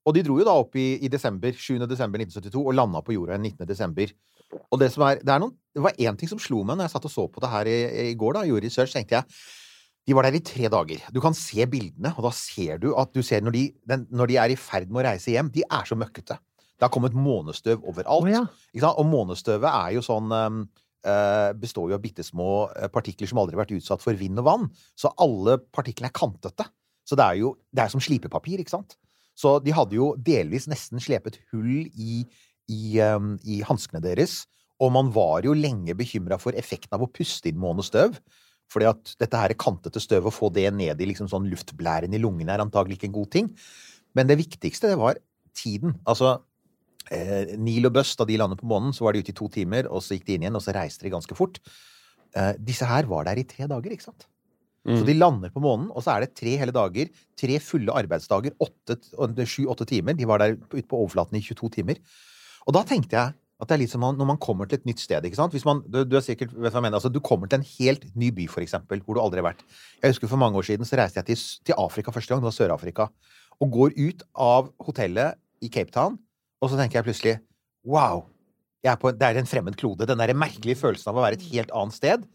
[0.05, 1.79] Og de dro jo da opp i, i desember, 7.
[1.89, 3.65] desember 1972 og landa på jorda 19.
[3.67, 4.11] desember.
[4.71, 6.85] Og det som er, det er noen, det var én ting som slo meg når
[6.87, 7.77] jeg satt og så på det her i,
[8.11, 9.25] i går, da, gjorde research, tenkte jeg
[10.05, 11.01] de var der i tre dager.
[11.13, 14.29] Du kan se bildene, og da ser du at du ser når de, den, når
[14.29, 16.37] de er i ferd med å reise hjem, de er så møkkete.
[16.75, 18.27] Det har kommet månestøv overalt.
[18.27, 18.43] Oh, ja.
[18.91, 23.55] Og månestøvet er jo sånn eh, består jo av bitte små eh, partikler som aldri
[23.55, 24.67] har vært utsatt for vind og vann.
[24.99, 26.67] Så alle partiklene er kantete.
[27.05, 28.97] Så det er jo det er som slipepapir, ikke sant?
[29.35, 32.23] Så de hadde jo delvis nesten slepet hull i,
[32.71, 34.43] i, um, i hanskene deres.
[34.83, 38.17] Og man var jo lenge bekymra for effekten av å puste inn månestøv.
[38.71, 42.21] Fordi at dette her kantete støvet, å få det ned i liksom sånn luftblæren i
[42.21, 43.49] lungene, er antagelig ikke en god ting.
[44.15, 45.19] Men det viktigste, det var
[45.55, 45.95] tiden.
[46.07, 46.41] Altså,
[47.11, 49.47] eh, Neil og Buss, da de landet på månen, så var de ute i to
[49.47, 51.59] timer, og så gikk de inn igjen, og så reiste de ganske fort.
[52.35, 54.25] Eh, disse her var der i tre dager, ikke sant?
[54.85, 55.05] Så Mm.
[55.07, 57.09] de lander på månen, og så er det tre hele dager.
[57.35, 60.13] Tre fulle arbeidsdager, sju-åtte timer.
[60.13, 61.95] De var der ute på overflaten i 22 timer.
[62.67, 63.33] Og da tenkte jeg
[63.65, 65.25] at det er litt som når man kommer til et nytt sted.
[65.25, 65.53] ikke sant?
[65.55, 68.45] Hvis man, du, du er sikkert mener, altså Du kommer til en helt ny by,
[68.51, 69.65] for eksempel, hvor du aldri har vært.
[70.01, 72.43] Jeg husker For mange år siden så reiste jeg til, til Afrika første gang.
[72.43, 73.09] Det var Sør-Afrika.
[73.59, 76.17] Og går ut av hotellet i Cape Town,
[76.61, 77.35] og så tenker jeg plutselig
[77.85, 78.25] Wow!
[78.85, 80.05] Er på, det er en fremmed klode.
[80.05, 82.25] Den der merkelige følelsen av å være et helt annet sted.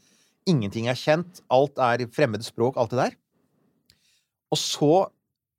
[0.50, 1.38] Ingenting er kjent.
[1.52, 3.14] Alt er fremmed språk, alt det der.
[4.50, 4.94] Og så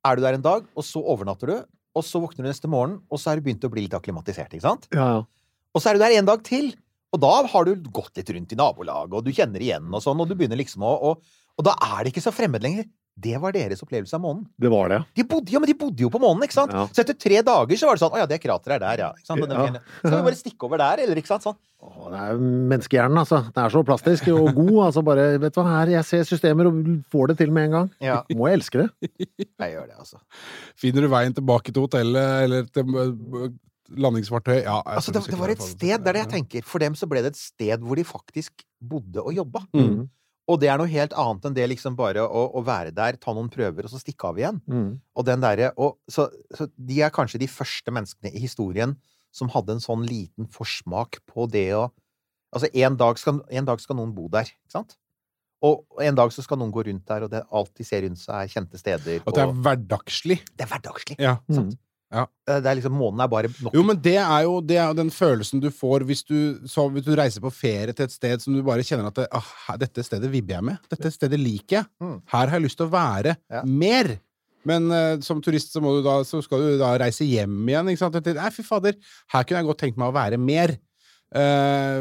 [0.04, 1.54] er du der en dag, og så overnatter du,
[1.96, 4.52] og så våkner du neste morgen, og så er du begynt å bli litt akklimatisert,
[4.52, 4.88] ikke sant?
[4.92, 5.22] Ja, ja.
[5.72, 6.72] Og så er du der en dag til,
[7.12, 10.20] og da har du gått litt rundt i nabolaget, og du kjenner igjen og sånn,
[10.20, 11.22] og du begynner liksom å Og,
[11.60, 12.86] og da er det ikke så fremmed lenger.
[13.12, 14.46] Det var deres opplevelse av månen.
[14.56, 14.98] Det var det.
[15.18, 16.72] De bodde, ja, men de bodde jo på månen, ikke sant?
[16.72, 16.86] Ja.
[16.88, 19.10] Så etter tre dager så var det sånn Å ja, det krateret er der, ja.
[19.12, 19.52] Ikke sant?
[19.52, 19.82] Ja.
[19.98, 21.44] Skal vi bare stikke over der, eller ikke sant?
[21.44, 21.58] Sånn.
[21.84, 22.40] Å, det er
[22.72, 23.42] menneskehjernen, altså.
[23.52, 24.78] Den er så plastisk og god.
[24.86, 26.80] altså bare, vet du hva, her, Jeg ser systemer og
[27.12, 27.90] får det til med en gang.
[28.00, 28.88] Ja, Må jeg elske det?
[29.36, 30.22] jeg gjør det, altså.
[30.80, 32.96] Finner du veien tilbake til hotellet eller til
[34.00, 34.62] landingsfartøy?
[34.62, 36.66] Ja, Altså, det, det var et sted, det er det jeg tenker.
[36.68, 39.64] For dem så ble det et sted hvor de faktisk bodde og jobba.
[39.76, 40.08] Mm.
[40.50, 43.34] Og det er noe helt annet enn det liksom bare å, å være der, ta
[43.34, 44.58] noen prøver, og så stikke av igjen.
[44.66, 44.90] Mm.
[45.16, 48.96] Og den derre og, så, så de er kanskje de første menneskene i historien
[49.32, 51.88] som hadde en sånn liten forsmak på det å
[52.52, 54.98] Altså, en dag skal, en dag skal noen bo der, ikke sant?
[55.64, 58.20] Og en dag så skal noen gå rundt der, og det, alt de ser rundt
[58.20, 59.22] seg, er kjente steder.
[59.22, 60.36] At det er hverdagslig.
[60.50, 61.16] det er hverdagslig.
[61.22, 61.36] Ja.
[61.48, 61.70] Mm.
[62.12, 63.72] Det er liksom Månen er bare nok.
[63.76, 67.06] Jo, men det er jo, det er jo den følelsen du får hvis du, hvis
[67.06, 70.04] du reiser på ferie til et sted som du bare kjenner at det, ah, dette
[70.04, 70.82] stedet vibber jeg med.
[70.92, 71.88] Dette stedet liker jeg.
[72.04, 72.18] Mm.
[72.34, 73.62] Her har jeg lyst til å være Ja.
[73.64, 74.12] mer.
[74.68, 77.88] Men uh, som turist så, da, så skal du da reise hjem igjen.
[77.90, 78.20] Ikke sant?
[78.36, 78.94] Nei, fy fader,
[79.34, 80.76] her kunne jeg godt tenkt meg å være mer.
[81.32, 81.98] Eh,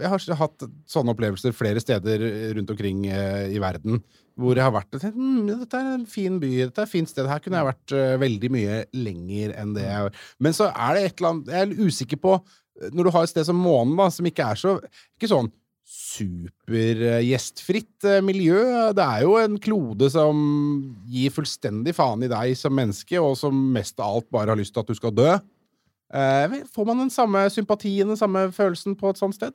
[0.00, 2.22] jeg har hatt sånne opplevelser flere steder
[2.56, 4.00] rundt omkring eh, i verden.
[4.40, 6.90] Hvor jeg har vært og tenkt hm, dette er en fin by, dette er et
[6.90, 7.28] fint sted.
[7.30, 10.02] Her kunne jeg vært veldig veldi mye lenger enn det jeg
[10.42, 13.22] Men så er det et eller annet Jeg er usikker på eh, Når du har
[13.22, 14.70] et sted som månen, da, som ikke er så
[15.14, 15.52] Ikke sånn
[15.84, 18.56] supergjestfritt eh, miljø.
[18.96, 20.36] Det er jo en klode som
[21.10, 24.72] gir fullstendig faen i deg som menneske, og som mest av alt bare har lyst
[24.74, 25.38] til at du skal dø.
[26.12, 29.54] Eh, får man den samme sympatien, den samme følelsen på et sånt sted?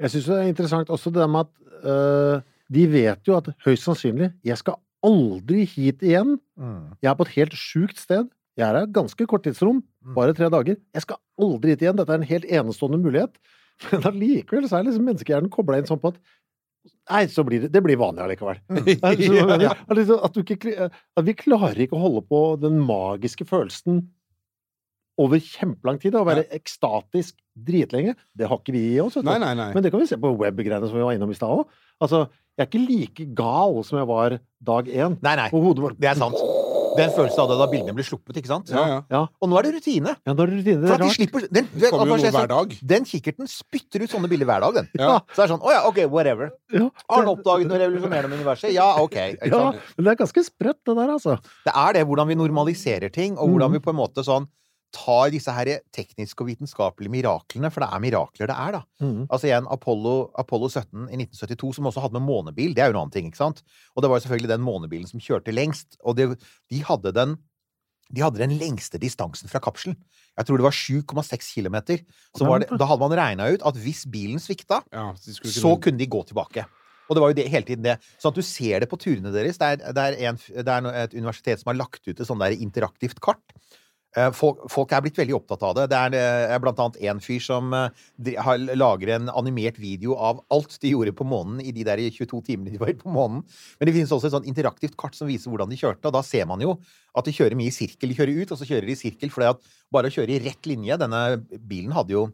[0.00, 3.48] Jeg syns det er interessant også det der med at øh, de vet jo at
[3.64, 6.36] høyst sannsynlig jeg skal aldri hit igjen.
[6.58, 6.94] Mm.
[7.02, 8.26] Jeg er på et helt sjukt sted.
[8.58, 10.14] Jeg er her ganske kort tidsrom, Mm.
[10.14, 10.76] bare tre dager.
[10.94, 11.96] Jeg skal aldri hit igjen.
[11.98, 13.34] Dette er en helt enestående mulighet.
[13.92, 16.20] Men allikevel så er liksom menneskehjernen kobla inn sånn på at
[17.10, 18.58] Nei, så blir det, det blir vanlig allikevel.
[18.70, 18.78] Mm.
[19.04, 19.72] er liksom- Ja.
[19.88, 24.06] at liksom- du ikke, at vi klarer ikke å holde på den magiske følelsen
[25.18, 26.16] over kjempelang tid.
[26.18, 28.14] Å være ekstatisk dritlenge.
[28.38, 29.18] Det har ikke vi i oss.
[29.22, 29.72] Nei, nei, nei.
[29.74, 31.66] Men det kan vi se på web-greiene som vi var innom i stad òg.
[32.04, 32.26] Altså,
[32.58, 34.38] jeg er ikke like gal som jeg var
[34.70, 35.18] dag én.
[35.22, 35.50] Nei, nei.
[35.98, 36.38] Det er sant.
[36.98, 38.70] Den følelsen hadde da bildene ble sluppet, ikke sant?
[38.74, 38.96] Ja, ja.
[39.12, 40.14] Ja, Og nå er det rutine.
[40.26, 40.80] ja da er det rutine.
[40.82, 41.14] Det er rart.
[41.14, 42.74] slipper den, det Kommer jo noe hver dag.
[42.92, 44.88] Den kikkerten spytter ut sånne bilder hver dag, den.
[44.98, 45.20] Ja.
[45.30, 46.50] Så det er sånn Å ja, OK, whatever.
[46.74, 48.72] Ja, Har han oppdaget noe revolusjonerende med universet?
[48.74, 49.14] Ja, OK.
[49.14, 49.62] Ja,
[49.94, 51.38] men det er ganske sprøtt, det der, altså.
[51.68, 54.48] Det er det, hvordan vi normaliserer ting, og hvordan vi på en måte sånn
[54.94, 58.82] tar disse her tekniske og vitenskapelige miraklene, for det er mirakler det er, da.
[59.04, 59.26] Mm.
[59.28, 62.96] Altså igjen, Apollo, Apollo 17 i 1972, som også hadde med månebil, det er jo
[62.96, 63.62] en annen ting, ikke sant?
[63.94, 66.30] Og det var jo selvfølgelig den månebilen som kjørte lengst, og det,
[66.72, 67.36] de hadde den
[68.08, 69.92] de hadde den lengste distansen fra kapselen.
[70.38, 71.74] Jeg tror det var 7,6 km.
[72.80, 75.98] Da hadde man regna ut at hvis bilen svikta, Ja, så de så kunne- kunne
[75.98, 76.64] de gå tilbake.
[77.10, 77.98] Og det var jo det, hele tiden det.
[78.20, 79.58] Sånn at du ser det på turene deres.
[79.60, 82.40] Det er, det er, en, det er et universitet som har lagt ut et sånn
[82.40, 83.44] der interaktivt kart.
[84.16, 85.84] Eh, Folk, folk er blitt veldig opptatt av det.
[85.92, 86.14] Det er,
[86.48, 87.90] eh, blant annet en fyr som eh,
[88.74, 92.72] lager en animert video av alt de gjorde på månen i de der 22 timene
[92.72, 93.44] de var på månen.
[93.78, 96.22] Men det finnes også et sånn interaktivt kart som viser hvordan de kjørte, og da
[96.24, 96.78] ser man jo
[97.14, 98.08] at de kjører mye i sirkel.
[98.08, 99.60] De kjører ut, og så kjører de i sirkel, for
[99.92, 101.22] bare å kjøre i rett linje Denne
[101.68, 102.28] bilen hadde jo,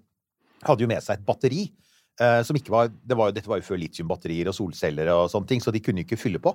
[0.63, 1.67] hadde jo med seg et batteri.
[2.23, 5.51] Eh, som ikke var, det var Dette var jo før litiumbatterier og solceller og sånne
[5.51, 6.55] ting, så de kunne ikke fylle på.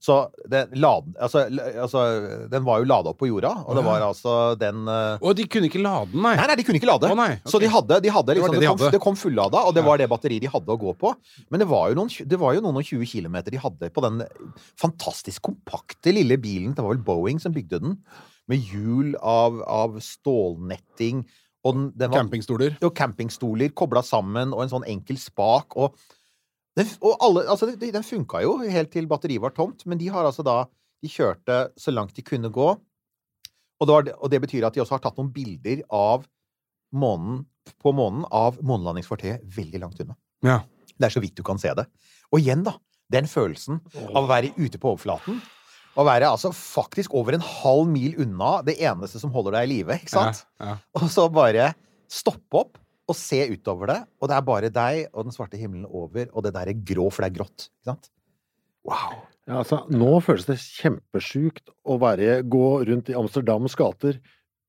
[0.00, 0.14] Så
[0.48, 1.42] den, lad, altså,
[1.76, 2.02] altså,
[2.48, 5.20] den var jo lada opp på jorda, og det var altså den uh...
[5.20, 6.32] Og de kunne ikke lade den, nei.
[6.38, 7.10] Nei, nei, de kunne ikke lade.
[7.10, 7.36] Å, okay.
[7.44, 9.76] Så de hadde, de hadde Det liksom, det det, de kom, det kom fullada, og
[9.76, 11.12] det var det batteriet de hadde å gå på.
[11.52, 14.04] Men det var jo noen, det var jo noen og 20 kilometer de hadde på
[14.06, 14.24] den
[14.80, 16.72] fantastisk kompakte lille bilen.
[16.72, 17.98] Det var vel Boeing som bygde den.
[18.48, 21.26] Med hjul av, av stålnetting.
[21.60, 22.80] Og den, den var, Campingstoler.
[22.80, 25.76] og campingstoler kobla sammen, og en sånn enkel spak.
[25.76, 25.92] Og,
[26.80, 30.26] den, og alle, altså, den funka jo helt til batteriet var tomt, men de har
[30.26, 30.62] altså da
[31.00, 32.66] De kjørte så langt de kunne gå.
[33.80, 36.26] Og, det var og det betyr at de også har tatt noen bilder av
[36.92, 37.46] månen,
[37.80, 40.18] på månen av månelandingsfartøyet veldig langt unna.
[40.44, 40.58] Ja.
[41.00, 41.86] Det er så vidt du kan se det.
[42.28, 42.76] Og igjen, da.
[43.10, 43.80] Den følelsen
[44.12, 45.40] av å være ute på overflaten.
[45.98, 49.72] Å være altså faktisk over en halv mil unna det eneste som holder deg i
[49.72, 50.44] live, ikke sant?
[50.60, 50.76] Ja, ja.
[51.00, 51.72] Og så bare
[52.12, 52.78] stoppe opp
[53.10, 56.46] og se utover det, og det er bare deg og den svarte himmelen over, og
[56.46, 57.68] det der er grå, for det er grått.
[57.68, 58.10] Ikke sant?
[58.88, 59.18] Wow.
[59.48, 64.20] Ja, altså, nå føles det kjempesjukt å være, gå rundt i Amsterdams gater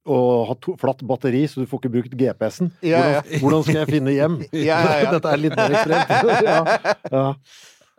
[0.10, 2.72] og ha to, flatt batteri, så du får ikke brukt GPS-en.
[2.82, 3.20] Ja, ja.
[3.22, 4.38] Hvordan, hvordan skal jeg finne hjem?
[4.70, 4.80] Ja.
[5.14, 6.14] Dette er litt mer ekstremt.
[6.48, 6.62] ja,
[7.14, 7.26] ja.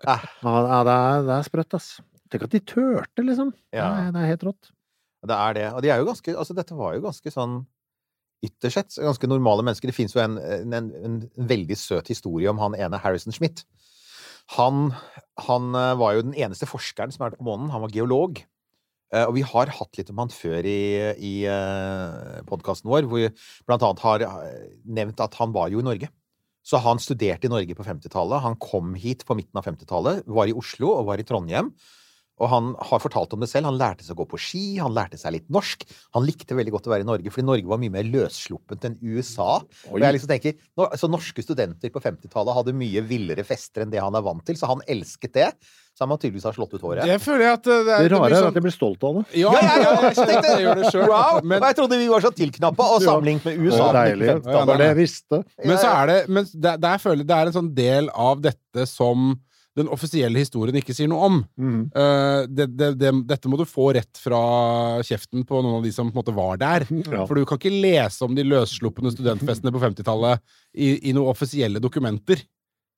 [0.02, 0.24] Ah.
[0.42, 1.92] ja, det er, det er sprøtt, ass.
[2.32, 3.52] Tenk at de turte, liksom.
[3.70, 3.86] Ja.
[3.92, 4.72] Nei, det er helt rått.
[5.22, 5.66] Det er det.
[5.70, 7.60] Og de er jo ganske Altså, dette var jo ganske sånn
[8.42, 9.90] Ytterst sett ganske normale mennesker.
[9.90, 13.62] Det fins jo en, en, en, veldig søt historie om han ene Harrison Schmidt.
[14.56, 14.88] Han,
[15.46, 17.70] han eh, var jo den eneste forskeren som er på månen.
[17.70, 18.42] Han var geolog.
[19.14, 20.82] Eh, Og vi har hatt litt om han før i,
[21.22, 21.34] i
[22.48, 23.30] podkasten vår, hvor vi
[23.68, 24.66] blant annet har eh,
[24.98, 26.10] nevnt at han var jo i Norge.
[26.62, 28.42] Så han studerte i Norge på 50-tallet.
[28.44, 31.72] Han kom hit på midten av 50-tallet, var i Oslo og var i Trondheim.
[32.42, 33.68] Og han har fortalt om det selv.
[33.70, 35.84] Han lærte seg å gå på ski, han lærte seg litt norsk.
[36.16, 38.98] Han likte veldig godt å være i Norge, fordi Norge var mye mer løssluppent enn
[38.98, 39.60] USA.
[39.92, 40.58] Og jeg liksom tenker,
[40.98, 44.58] så Norske studenter på 50-tallet hadde mye villere fester enn det han er vant til,
[44.58, 45.48] så han elsket det.
[45.92, 47.04] Så han tydeligvis har slått ut håret.
[47.04, 48.72] Det føler jeg at eh, det, er, Det det rare er sånn- at jeg blir
[48.74, 49.24] stolt av det.
[49.42, 51.04] Ja, ja, ja, jeg tenkte jeg gjør det sjøl.
[51.12, 51.40] Wow!
[51.44, 53.90] Men, jeg trodde vi var så tilknappa, og sammenlignet med USA.
[53.98, 54.30] Deilig.
[54.46, 55.42] Det var det jeg visste.
[55.62, 58.40] men så er det Men der, der føler jeg det er en sånn del av
[58.40, 59.34] dette som
[59.78, 61.38] den offisielle historien ikke sier noe om.
[61.56, 61.78] Mm.
[61.94, 64.40] Uh, det, det, det, dette må du få rett fra
[65.06, 66.86] kjeften på noen av de som på en måte var der.
[67.06, 67.24] Ja.
[67.24, 70.42] For du kan ikke lese om de løssluppne studentfestene på 50-tallet
[70.76, 72.44] i, i noen offisielle dokumenter.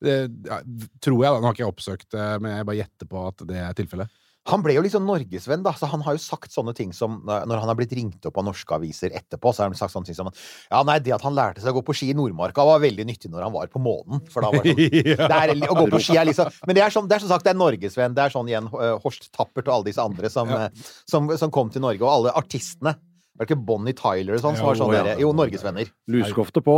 [0.04, 0.60] Det ja,
[1.04, 1.38] tror jeg, da.
[1.38, 4.20] Nå har ikke jeg oppsøkt det, men jeg bare gjetter på at det er tilfellet.
[4.50, 5.72] Han ble jo liksom norgesvenn, da.
[5.72, 8.44] Så han har jo sagt sånne ting som Når han har blitt ringt opp av
[8.44, 10.28] norske aviser etterpå, så har han sagt sånne ting som
[10.68, 13.07] Ja, nei, det at han lærte seg å gå på ski i Nordmarka, var veldig
[13.09, 14.20] nyttig når han var på månen.
[14.28, 16.85] For da var det sånn det er, Å gå på ski er liksom Men det
[16.85, 18.14] er, som, det er som sagt, det er norgesvenn.
[18.14, 20.66] Det er sånn igjen Horst Tappert og alle disse andre som, Ja.
[20.68, 22.94] eh, som, som kom til Norge, og alle artistene.
[23.35, 25.16] Var det ikke Bonnie Tyler og sånn som var sånn ja.
[25.18, 25.88] Jo, norgesvenner.
[26.12, 26.76] Luskofte på.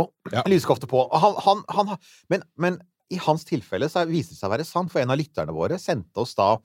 [0.49, 1.03] Lyskofte på.
[1.13, 1.91] Han, han, han,
[2.33, 2.79] men, men
[3.13, 5.77] i hans tilfelle så viste det seg å være sant, for en av lytterne våre
[5.79, 6.55] sendte oss da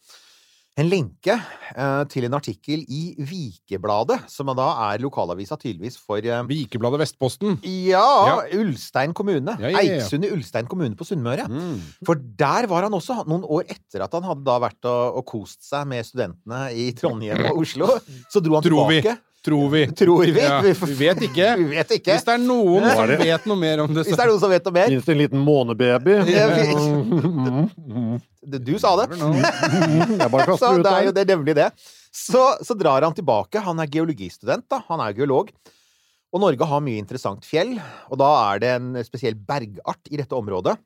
[0.80, 6.44] en lenke eh, til en artikkel i Vikebladet, som da er lokalavisa tydeligvis for eh,
[6.48, 7.58] Vikebladet Vestposten.
[7.62, 8.36] Ja, Ja.
[8.56, 9.56] Ulstein kommune.
[9.60, 9.82] Ja, ja.
[9.82, 11.44] Eiksund i Ulstein kommune på Sunnmøre.
[11.50, 11.76] Mm.
[12.08, 15.26] For der var han også, noen år etter at han hadde da vært og, og
[15.28, 17.90] kost seg med studentene i Trondheim og Oslo.
[18.32, 19.02] Så dro han Tror vi.
[19.42, 19.86] Tror vi.
[19.98, 20.38] Tror vi.
[20.38, 21.46] Ja, vi vet ikke.
[21.58, 22.14] Vi vet ikke.
[22.14, 24.40] Hvis det er noen som det- vet noe mer om det, Hvis det er noen
[24.44, 24.86] som vet noe mer.
[24.92, 26.14] Finnes det en liten månebaby?
[26.82, 28.20] Mm, mm,
[28.62, 29.08] Du sa det.
[29.18, 30.18] mm.
[30.18, 31.68] Jeg bare Så kaster ut det er jo det er nemlig det.
[32.12, 33.58] Så, så drar han tilbake.
[33.66, 34.82] Han er geologistudent, da.
[34.88, 35.50] Han er geolog.
[36.32, 37.74] Og Norge har mye interessant fjell,
[38.08, 40.78] og da er det en spesiell bergart i dette området.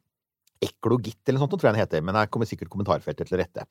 [0.65, 3.67] Ekologitt eller noe sånt, tror jeg den heter, men her kommer sikkert kommentarfeltet til rette.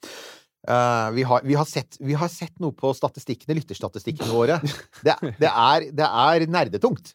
[0.67, 4.60] Eh, vi, har, vi, har sett, vi har sett noe på statistikkene, lytterstatistikkene våre.
[5.06, 7.13] Det, det, er, det er nerdetungt.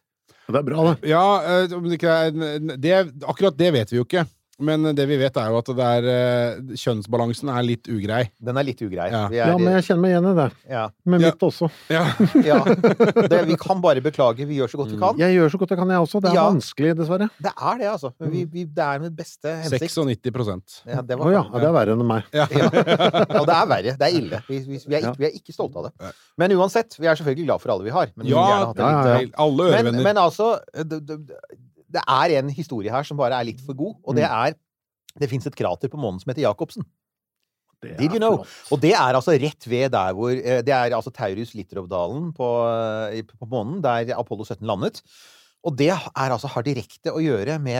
[0.51, 1.09] Det er bra, det.
[1.11, 1.25] Ja,
[1.63, 2.95] uh, det det,
[3.27, 4.25] Akkurat det vet vi jo ikke.
[4.61, 8.21] Men det vi vet, er jo at det er, eh, kjønnsbalansen er litt ugrei.
[8.39, 9.07] Den er litt ugrei.
[9.11, 9.23] Ja.
[9.31, 10.47] Vi er, Ja, men jeg kjenner meg igjen i det.
[10.69, 11.31] ja, Med Ja.
[11.31, 11.69] mitt også.
[11.89, 12.03] Ja.
[12.51, 12.59] ja.
[13.31, 14.45] Det, vi kan bare beklage.
[14.47, 15.17] Vi gjør så godt vi kan.
[15.21, 16.21] Jeg gjør så godt jeg kan, jeg også.
[16.21, 16.45] Det er Ja.
[16.51, 17.29] vanskelig, dessverre.
[17.41, 18.13] Det er det, altså.
[18.19, 19.91] Vi, vi, det er med beste hensikt.
[19.91, 22.23] 96% Ja, det var ja, ja, det er verre enn meg.
[22.33, 22.47] Ja.
[22.51, 23.95] Ja, det er verre.
[23.97, 24.41] Det er ille.
[24.47, 26.13] Vi, vi, vi, er, ikke, vi er ikke stolte av det.
[26.37, 28.11] Men uansett, vi er selvfølgelig glad for alle vi har.
[28.15, 31.01] Men vi Ja, skulle gjerne hatt det ja, ja, litt, Alle Men, men altså, det,
[31.07, 31.17] det,
[31.91, 34.35] det er en historie her som bare er litt for god, og det Mm.
[34.47, 34.59] er
[35.19, 36.85] Det fins et krater på månen som heter Jacobsen.
[37.81, 38.37] Did you know?
[38.45, 38.71] flott.
[38.71, 42.47] Og det er altså rett ved der hvor eh, Det er altså Taurus Litterovdalen på,
[43.11, 45.01] eh, på månen, der Apollo 17 landet.
[45.63, 47.75] Og det er altså, har direkte å gjøre med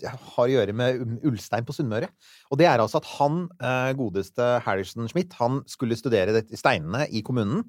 [0.00, 2.08] har å gjøre med Ulstein på Sunnmøre.
[2.50, 7.20] Og det er altså at han eh, godeste Harrison Schmidt, han skulle studere steinene i
[7.24, 7.66] kommunen.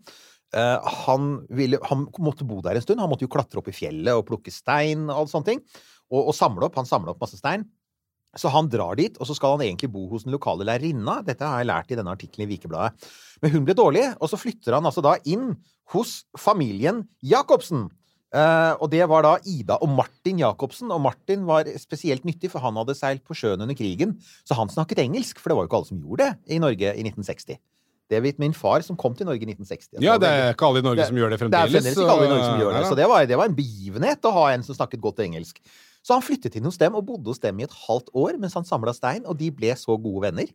[0.53, 3.01] Eh, han, ville, han måtte bo der en stund.
[3.01, 5.63] Han måtte jo klatre opp i fjellet og plukke stein og sånne ting.
[6.13, 6.77] Og, og samle opp.
[6.79, 7.65] Han samla opp masse stein.
[8.37, 11.19] Så han drar dit, og så skal han egentlig bo hos den lokale lærerinna.
[11.25, 13.09] Dette har jeg lært i denne artikkelen i Vikebladet.
[13.43, 15.51] Men hun ble dårlig, og så flytter han altså da inn
[15.93, 17.91] hos familien Jacobsen.
[18.33, 20.89] Uh, og det var da Ida og Martin Jacobsen.
[20.95, 24.17] Og Martin var spesielt nyttig, for han hadde seilt på sjøen under krigen.
[24.41, 26.89] Så han snakket engelsk, for det var jo ikke alle som gjorde det i Norge
[26.89, 27.61] i 1960.
[28.11, 30.01] Det vet min far, som kom til Norge i 1960.
[30.03, 31.71] Ja, det er ikke alle i Norge Det- som gjør det fremdeles.
[31.71, 31.97] det er fremdeles.
[31.97, 32.85] ikke alle i Norge som gjør det.
[32.89, 35.59] Så det var, det var en begivenhet å ha en som snakket godt engelsk.
[36.03, 38.53] Så han flyttet inn hos dem og bodde hos dem i et halvt år mens
[38.53, 40.47] han samla stein, og de ble så gode venner.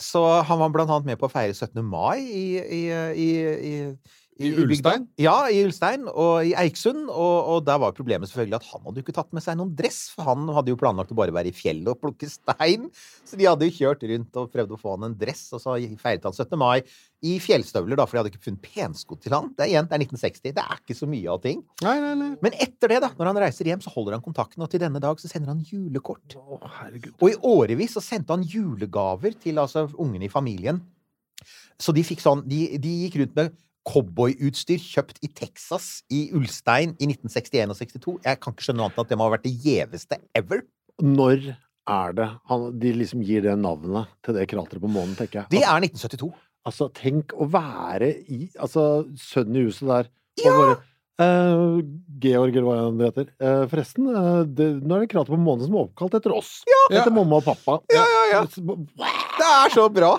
[0.00, 1.84] Så han var blant annet med på å feire 17.
[1.84, 3.30] mai i, i, i,
[3.68, 3.98] i
[4.40, 4.50] I.
[4.62, 5.04] Ulstein?
[5.20, 7.10] Ja, i Ulstein og i Eiksund.
[7.12, 9.74] Og, og der var problemet selvfølgelig at han hadde jo ikke tatt med seg noen
[9.76, 12.88] dress, for han hadde jo planlagt å bare være i fjellet og plukke stein.
[13.28, 15.76] Så de hadde jo kjørt rundt og prøvd å få han en dress, og så
[16.00, 16.56] feiret han 17.
[16.60, 16.80] mai
[17.26, 19.50] i fjellstøvler, da, for de hadde ikke funnet pensko til han.
[19.56, 20.54] Det er igjen, det er 1960.
[20.56, 21.64] Det er ikke så mye av ting.
[21.84, 22.30] Nei, nei, nei.
[22.40, 25.02] Men etter det, da, når han reiser hjem, så holder han kontakten, og til denne
[25.04, 26.38] dag så sender han julekort.
[26.40, 26.60] Å.
[27.18, 30.80] Og i årevis så sendte han julegaver til altså ungene i familien.
[31.80, 33.54] Så de fikk sånn De, de gikk rundt med
[33.90, 38.18] cowboyutstyr kjøpt i Texas, i Ulstein, i 1961 og 62.
[38.26, 40.62] Jeg kan ikke skjønne noe annet enn at det må ha vært det gjeveste ever.
[41.02, 41.50] Når
[41.90, 45.52] er det han, de liksom gir det navnet til det krateret på månen, tenker jeg.
[45.56, 46.30] Det er 1972.
[46.68, 50.10] Altså, tenk å være i Altså, sønnen i huset der
[50.44, 50.78] og bare
[51.20, 51.82] Uh,
[52.16, 53.26] Georg, eller hva det heter.
[53.42, 56.62] Uh, forresten, uh, det, nå er det krater på månen som er oppkalt etter oss.
[56.64, 56.78] Ja.
[57.02, 57.76] Etter mamma og pappa.
[57.92, 58.40] Ja, ja, ja.
[58.46, 60.14] Det er så bra!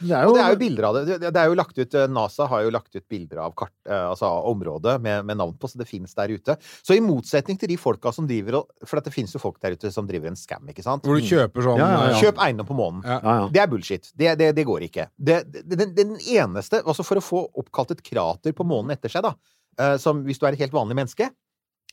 [0.00, 1.18] Det er Og jo, det er jo bilder av det.
[1.20, 3.92] Det- er jo lagt ut, eh, NASA har jo lagt ut bilder av kart, eh,
[4.10, 6.56] altså området med, med navn på, så det finnes der ute.
[6.82, 9.90] Så i motsetning til de folka som driver For det finnes jo folk der ute
[9.92, 11.02] som driver en scam, ikke sant?
[11.04, 12.20] Hvor du kjøper sånn Ja, ja, ja.
[12.20, 13.02] Kjøp eiendom på månen.
[13.04, 13.20] Ja.
[13.22, 13.48] ja, ja.
[13.48, 14.12] Det er bullshit.
[14.16, 15.08] Det, det, det går ikke.
[15.18, 19.08] Det, det, den, den eneste Altså, for å få oppkalt et krater på månen etter
[19.12, 19.34] seg, da,
[19.78, 21.30] eh, som hvis du er et helt vanlig menneske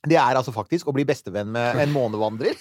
[0.04, 2.58] det er altså faktisk å bli bestevenn med en månevandrer.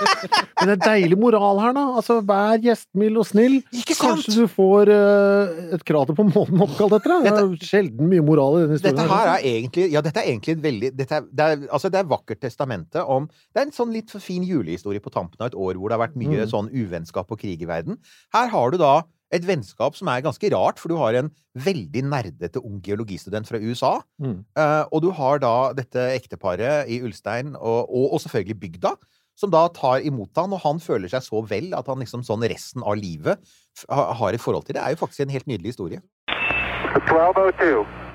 [0.58, 1.84] Men det er deilig moral her, da.
[2.00, 3.60] Altså, vær gjestmild og snill.
[3.70, 4.24] Ikke sant?
[4.24, 7.28] Kanskje du får uh, et krater på månen oppkalt etter deg.
[7.28, 8.98] Det er sjelden mye moral i denne historien.
[8.98, 9.36] Dette her, altså.
[9.38, 12.10] er egentlig Ja, dette er egentlig et veldig dette er, det, er, altså det er
[12.10, 15.78] vakkert testamente om Det er en sånn litt fin julehistorie på tampen av et år
[15.78, 16.50] hvor det har vært mye Mm.
[16.50, 17.98] sånn uvennskap og krig i verden.
[18.34, 18.92] Her har du da
[19.30, 23.60] et vennskap som er ganske rart, for du har en veldig nerdete ung geologistudent fra
[23.62, 24.00] USA.
[24.22, 24.42] Mm.
[24.58, 28.94] eh, og du har da dette ekteparet i Ulstein, og, og, og selvfølgelig bygda,
[29.38, 32.44] som da tar imot han, og han føler seg så vel at han liksom sånn
[32.50, 33.40] resten av livet
[33.88, 34.80] har et forhold til det.
[34.82, 36.02] Det er jo faktisk en helt nydelig historie.
[36.90, 38.09] 1202.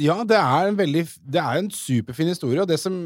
[0.00, 2.98] Ja, det er en veldig Det er en superfin historie, og det som,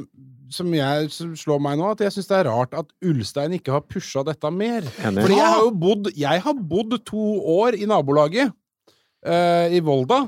[0.53, 3.75] som, jeg, som slår meg nå, at jeg syns det er rart at Ulstein ikke
[3.77, 4.87] har pusha dette mer.
[5.05, 5.27] Enig.
[5.27, 7.29] Fordi jeg har jo bodd Jeg har bodd to
[7.61, 10.25] år i nabolaget uh, i Volda,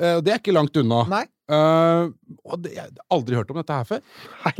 [0.00, 1.04] eh, og det er ikke langt unna.
[1.10, 1.26] Nei.
[1.50, 2.12] Uh,
[2.46, 4.02] og det, jeg har aldri hørt om dette her før.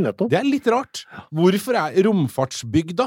[0.03, 0.13] Nei.
[0.27, 1.05] Det er litt rart.
[1.31, 3.07] Hvorfor er romfartsbygda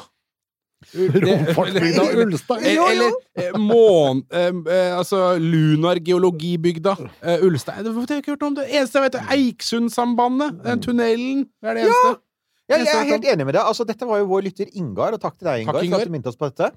[0.94, 2.58] Romfartsbygda Ulstad.
[2.62, 2.92] Eller, Jo, jo.
[2.92, 4.24] eller eh, mån...
[4.32, 7.84] Eh, eh, altså Lunargeologibygda eh, Ulstein.
[7.86, 8.68] Det har jeg ikke hørt om det.
[8.70, 10.60] Eneste jeg vet, er Eiksundsambandet.
[10.66, 11.46] Den tunnelen.
[11.62, 12.14] Det er det eneste.
[12.70, 13.64] Ja, Jeg jeg er helt enig med deg.
[13.68, 16.08] Altså, dette var jo vår lytter Ingar, og takk til deg, Ingar, Takk, for at
[16.08, 16.70] du minnet oss på dette.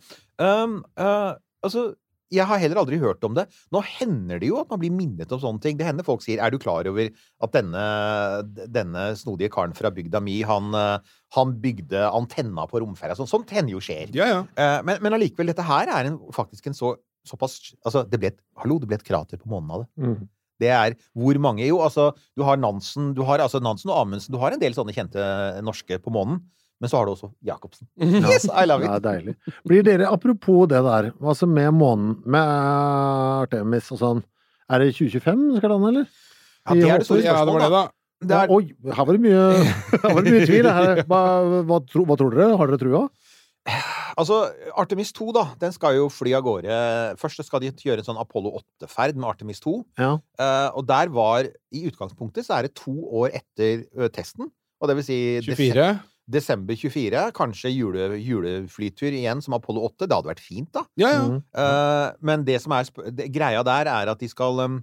[0.43, 1.85] Um, uh, altså,
[2.33, 3.47] jeg har heller aldri hørt om det.
[3.75, 5.79] Nå hender det jo at man blir minnet om sånne ting.
[5.79, 7.85] Det hender folk sier 'Er du klar over at denne,
[8.67, 10.75] denne snodige karen fra bygda mi, han,
[11.37, 13.17] han bygde antenna på romferja'?
[13.17, 14.11] Sånn, sånt hender jo skjer.
[14.17, 14.41] Ja, ja.
[14.57, 18.33] Eh, men, men allikevel, dette her er en, faktisk en så såpass Altså, det ble
[18.33, 19.89] et Hallo, det ble et krater på månen av det.
[20.03, 20.29] Mm.
[20.63, 24.33] Det er hvor mange Jo, altså, du har Nansen, du har altså Nansen og Amundsen,
[24.33, 25.23] du har en del sånne kjente
[25.65, 26.41] norske på månen.
[26.81, 27.89] Men så har du også Jacobsen.
[28.33, 28.91] Yes, I love it!
[28.91, 29.37] Det er deilig.
[29.69, 32.43] Blir dere, apropos det der, altså med månen, med
[33.47, 34.25] Artemis og sånn,
[34.69, 36.09] er det 2025 skal lande, eller?
[36.67, 37.85] Ja, det er det store ja, det var det, spørsmålet, da.
[37.87, 37.93] da.
[38.27, 39.45] Ja, oi, her var det mye,
[39.93, 40.69] her var det mye tvil.
[40.79, 41.23] Her, hva,
[41.69, 42.57] hva, tro, hva tror dere?
[42.61, 43.07] Har dere trua?
[44.17, 44.39] Altså,
[44.79, 46.77] Artemis 2, da, den skal jo fly av gårde
[47.21, 49.75] Først skal de gjøre en sånn Apollo 8-ferd med Artemis 2.
[50.01, 50.13] Ja.
[50.39, 53.85] Uh, og der var I utgangspunktet så er det to år etter
[54.15, 54.49] testen.
[54.81, 55.89] Og det vil si desem- 24.
[56.27, 57.31] desember 24.
[57.37, 60.07] Kanskje jule, juleflytur igjen som Apollo 8.
[60.07, 60.85] Det hadde vært fint, da.
[60.99, 61.25] Ja, ja.
[61.31, 61.41] Mm.
[61.55, 64.81] Uh, men det som er sp det, greia der, er at de skal um,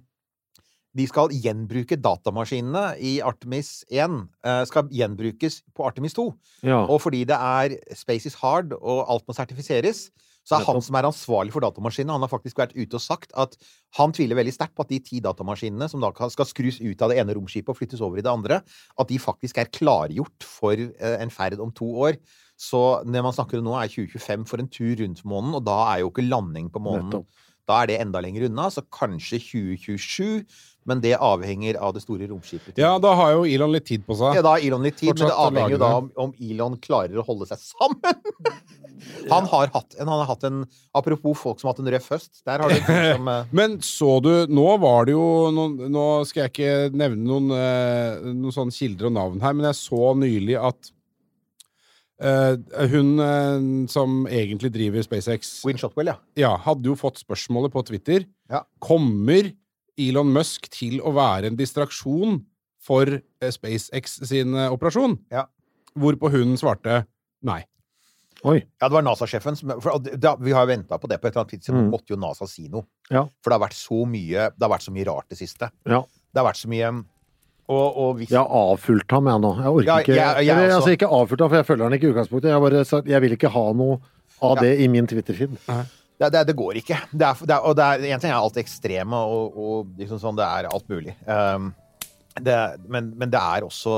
[0.94, 4.20] de skal gjenbruke datamaskinene i Artemis 1.
[4.46, 6.28] Uh, skal gjenbrukes på Artemis 2.
[6.70, 6.84] ja.
[6.86, 10.08] Og fordi det er Space is hard, og alt må sertifiseres,
[10.44, 13.32] så er han som er ansvarlig for datamaskinene, han har faktisk vært ute og sagt
[13.40, 13.56] at
[13.98, 17.14] han tviler veldig sterkt på at de ti datamaskinene som da skal skrus ut av
[17.14, 18.60] det ene romskipet og flyttes over i det andre,
[19.00, 22.20] at de faktisk er klargjort for eh, en ferd om to år.
[22.60, 25.80] Så det man snakker om nå, er 2025 for en tur rundt månen, og da
[25.94, 27.50] er jo ikke landing på månen Nettopp.
[27.70, 30.44] Da er det enda lenger unna, så kanskje 2027,
[30.90, 32.76] men det avhenger av det store romskipet.
[32.80, 34.36] ja, da har jo Elon litt tid på seg.
[34.36, 37.22] ja, da har Elon litt tid, men det avhenger jo da om, om Elon klarer
[37.22, 38.20] å holde seg sammen.
[39.34, 40.64] Han har hatt en, han har hatt en
[40.96, 42.42] Apropos folk som har hatt en røff høst.
[42.48, 46.46] Der har du som eh, Men så du Nå var det jo Nå, Nå skal
[46.46, 50.60] jeg ikke nevne noen, eh, noen sånne kilder og navn her, men jeg så nylig
[50.60, 50.92] at
[52.24, 52.56] Uh,
[52.94, 56.16] hun uh, som egentlig driver SpaceX, Win Shotwell, ja.
[56.40, 58.62] ja, hadde jo fått spørsmålet på Twitter Ja.
[58.80, 59.50] Kommer
[60.00, 62.38] Elon Musk til å være en distraksjon
[62.86, 65.18] for uh, SpaceX sin operasjon?
[65.34, 65.48] Ja.
[66.00, 67.02] Hvorpå hun svarte
[67.44, 67.64] nei.
[68.44, 68.58] Oi.
[68.82, 71.34] Ja, det var NASA-sjefen som for, da, Vi har jo venta på det på et
[71.36, 71.80] eller annet tidspunkt.
[71.86, 71.92] Mm.
[71.94, 72.84] Måtte jo NASA si noe.
[73.10, 73.22] Ja.
[73.42, 75.70] For det har vært så mye Det har vært så mye rart det siste.
[75.88, 76.02] Ja.
[76.34, 76.90] Det har vært så mye
[77.72, 79.52] Og, og hvis Jeg har avfulgt ham, jeg nå.
[79.62, 81.94] Jeg orker Ja, ikke jeg- jeg jeg, altså, ikke avfulgt ham, for jeg følger han
[81.94, 82.50] ikke i utgangspunktet.
[82.52, 84.00] Jeg, bare så, jeg vil ikke ha noe
[84.42, 84.62] av Ja.
[84.62, 85.56] det i min Twitter-feed.
[86.20, 86.98] det, det, det går ikke.
[87.16, 90.20] Det er, det er, og det er, en ting er alt ekstreme, og, og liksom
[90.20, 91.16] sånn, det er alt mulig.
[91.26, 91.74] Um,
[92.42, 92.58] det,
[92.90, 93.96] men, men det er også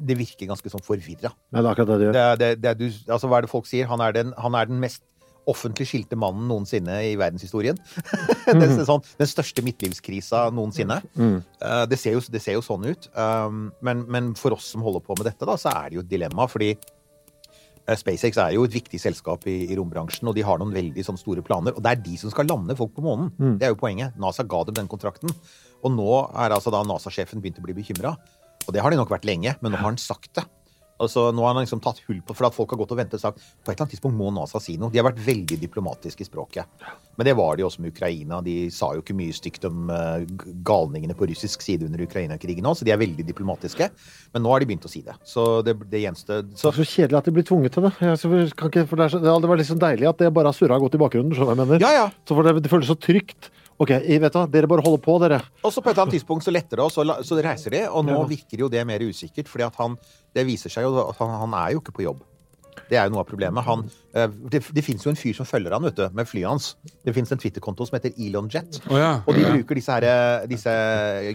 [0.00, 1.32] Det virker ganske sånn forvirra.
[1.52, 2.16] Nei, det er akkurat det det gjør.
[2.16, 3.88] Det, det, det, du, altså, hva er det folk sier?
[3.90, 5.04] Han er den, han er den mest
[5.50, 7.78] offentlig skilte mannen noensinne i verdenshistorien.
[8.46, 11.00] det er sånn, den største midtlivskrisa noensinne.
[11.16, 11.36] Mm.
[11.62, 13.10] Uh, det, ser jo, det ser jo sånn ut.
[13.14, 16.04] Um, men, men for oss som holder på med dette, da, så er det jo
[16.04, 16.46] et dilemma.
[16.50, 20.74] Fordi eh, SpaceX er jo et viktig selskap i, i rombransjen, og de har noen
[20.76, 21.76] veldig sånn store planer.
[21.76, 23.32] Og det er de som skal lande folk på månen.
[23.40, 23.56] Mm.
[23.60, 24.18] Det er jo poenget.
[24.20, 25.34] NASA ga dem den kontrakten.
[25.80, 28.14] Og nå er altså da NASA-sjefen begynt å bli bekymra.
[28.70, 30.46] Og det har de nok vært lenge, men nå har han sagt det.
[31.00, 33.16] Altså, nå har han liksom tatt hull på For at folk har gått og ventet
[33.16, 34.92] og sagt på et eller annet tidspunkt må NASA si noe.
[34.92, 36.68] De har vært veldig diplomatiske i språket.
[37.16, 38.42] Men det var de også med Ukraina.
[38.44, 40.26] De sa jo ikke mye stygt om eh,
[40.68, 43.88] galningene på russisk side under Ukraina-krigen òg, så de er veldig diplomatiske.
[44.36, 45.16] Men nå har de begynt å si det.
[45.24, 47.94] Så det, det gjenstår så, så kjedelig at de blir tvunget til det.
[48.04, 50.58] Jeg så- kan ikke, for det, så, det var liksom deilig at det bare har
[50.60, 51.32] surra godt i bakgrunnen.
[51.32, 51.80] skjønner jeg mener?
[51.88, 52.06] Ja, ja.
[52.28, 53.48] Så for det, det føles så trygt.
[53.80, 55.38] Ok, jeg vet da, dere bare holder på, dere.
[55.64, 57.80] Og så på et eller annet tidspunkt så letter det, og så, så reiser de.
[57.88, 58.24] Og nå Ja.
[58.28, 59.96] virker jo det mer usikkert, fordi at han
[60.36, 62.20] Det viser seg jo at han, han er jo ikke på jobb.
[62.90, 63.62] Det er jo noe av problemet.
[63.64, 63.84] Han,
[64.18, 66.72] eh, det det fins jo en fyr som følger han vet du, med flyet hans.
[67.06, 68.80] Det fins en Twitter-konto som heter ElonJet.
[68.90, 69.12] Oh, ja.
[69.24, 70.74] Og de bruker disse, her, disse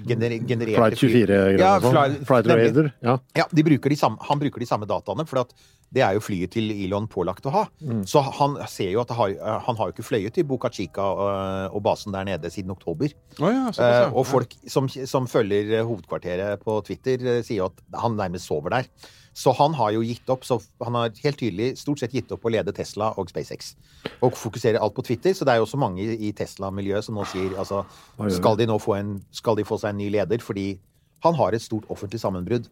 [0.06, 1.96] gener, genererte Flight 24-greier Ja, sånn.
[1.96, 2.52] fly- Flight.
[2.52, 2.92] Raider.
[3.04, 3.18] Ja.
[3.40, 5.54] Ja, de bruker de samme, han bruker de samme dataene, for at
[5.96, 7.64] det er jo flyet til Elon pålagt å ha.
[8.10, 9.36] Så han ser jo at det har,
[9.68, 13.14] han har jo ikke fløyet til Boca Chica og, og basen der nede siden oktober.
[13.40, 14.10] Oh, ja, Eh, ja.
[14.12, 18.48] og folk som, som følger eh, hovedkvarteret på Twitter, eh, sier jo at han nærmest
[18.50, 18.90] sover der.
[19.36, 20.46] Så han har jo gitt opp.
[20.48, 23.74] Så han har helt tydelig stort sett gitt opp å lede Tesla og SpaceX.
[24.24, 25.36] Og fokuserer alt på Twitter.
[25.36, 27.84] Så det er jo også mange i Tesla-miljøet som nå sier altså
[28.32, 30.40] Skal de nå få en Skal de få seg en ny leder?
[30.40, 30.70] Fordi
[31.26, 32.68] han har et stort offentlig sammenbrudd.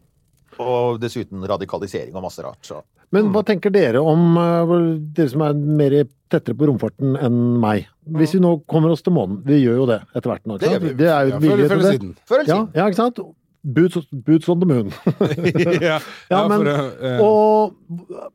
[0.61, 2.61] Og dessuten radikalisering og masse rart.
[2.63, 2.79] Så.
[3.13, 4.73] Men hva tenker dere om eh,
[5.17, 5.95] dere som er mer
[6.31, 7.87] tettere på romfarten enn meg?
[8.05, 10.69] Hvis vi nå kommer oss til månen, vi gjør jo det etter hvert nå, Det
[10.69, 10.93] ikke gjør vi.
[11.01, 11.91] Det er jo Ja, før vilje til det.
[11.97, 12.13] siden.
[12.29, 12.71] Før eller Ja, siden.
[12.79, 13.19] ja, ikke sant?
[13.63, 14.91] Boots, boots on the moon.
[15.81, 15.99] ja,
[16.29, 18.33] Ja, men, for å, eh, Og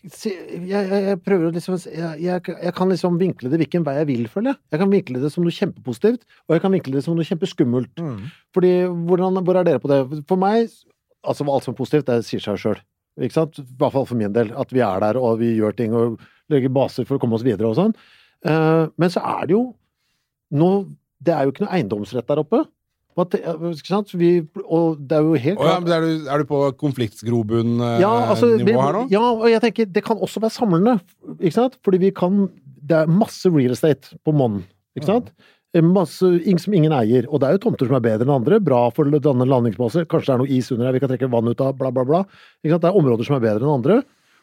[0.00, 0.36] jeg,
[0.70, 4.28] jeg, jeg prøver å liksom jeg, jeg, kan liksom vinkle det hvilken vei jeg vil,
[4.32, 4.60] føler jeg.
[4.72, 8.00] Jeg kan vinkle det som noe kjempepositivt, og jeg kan vinkle det som noe kjempeskummelt.
[8.00, 8.30] Mm.
[8.56, 8.72] Fordi,
[9.10, 10.00] hvordan, hvor er dere på det?
[10.30, 10.70] For meg,
[11.20, 12.80] altså alt som er positivt, det sier seg sjøl.
[13.20, 14.54] I hvert fall for min del.
[14.56, 17.44] At vi er der, og vi gjør ting, og legger baser for å komme oss
[17.46, 17.94] videre og sånn.
[18.48, 19.64] Eh, men så er det jo
[20.56, 20.70] nå
[21.20, 22.62] Det er jo ikke noe eiendomsrett der oppe.
[24.20, 24.30] Vi,
[24.64, 28.10] og det er jo helt Å ja, men er, du, er du på konfliktgrobunn-nivå ja,
[28.32, 29.06] altså, her nå?
[29.12, 30.98] ja, og jeg tenker det kan også være samlende,
[31.38, 31.78] ikke sant?
[31.86, 32.44] Fordi vi kan
[32.90, 34.62] Det er masse real estate på monn.
[34.98, 35.32] ikke sant?
[35.86, 37.28] Masse ing- som ingen eier.
[37.30, 38.58] Og det er jo tomter som er bedre enn andre.
[38.58, 40.08] Bra for å danne landingsbaser.
[40.10, 42.02] Kanskje det er noe is under her vi kan trekke vann ut av, bla, bla,
[42.08, 42.24] bla.
[42.64, 44.00] Det er områder som er bedre enn andre.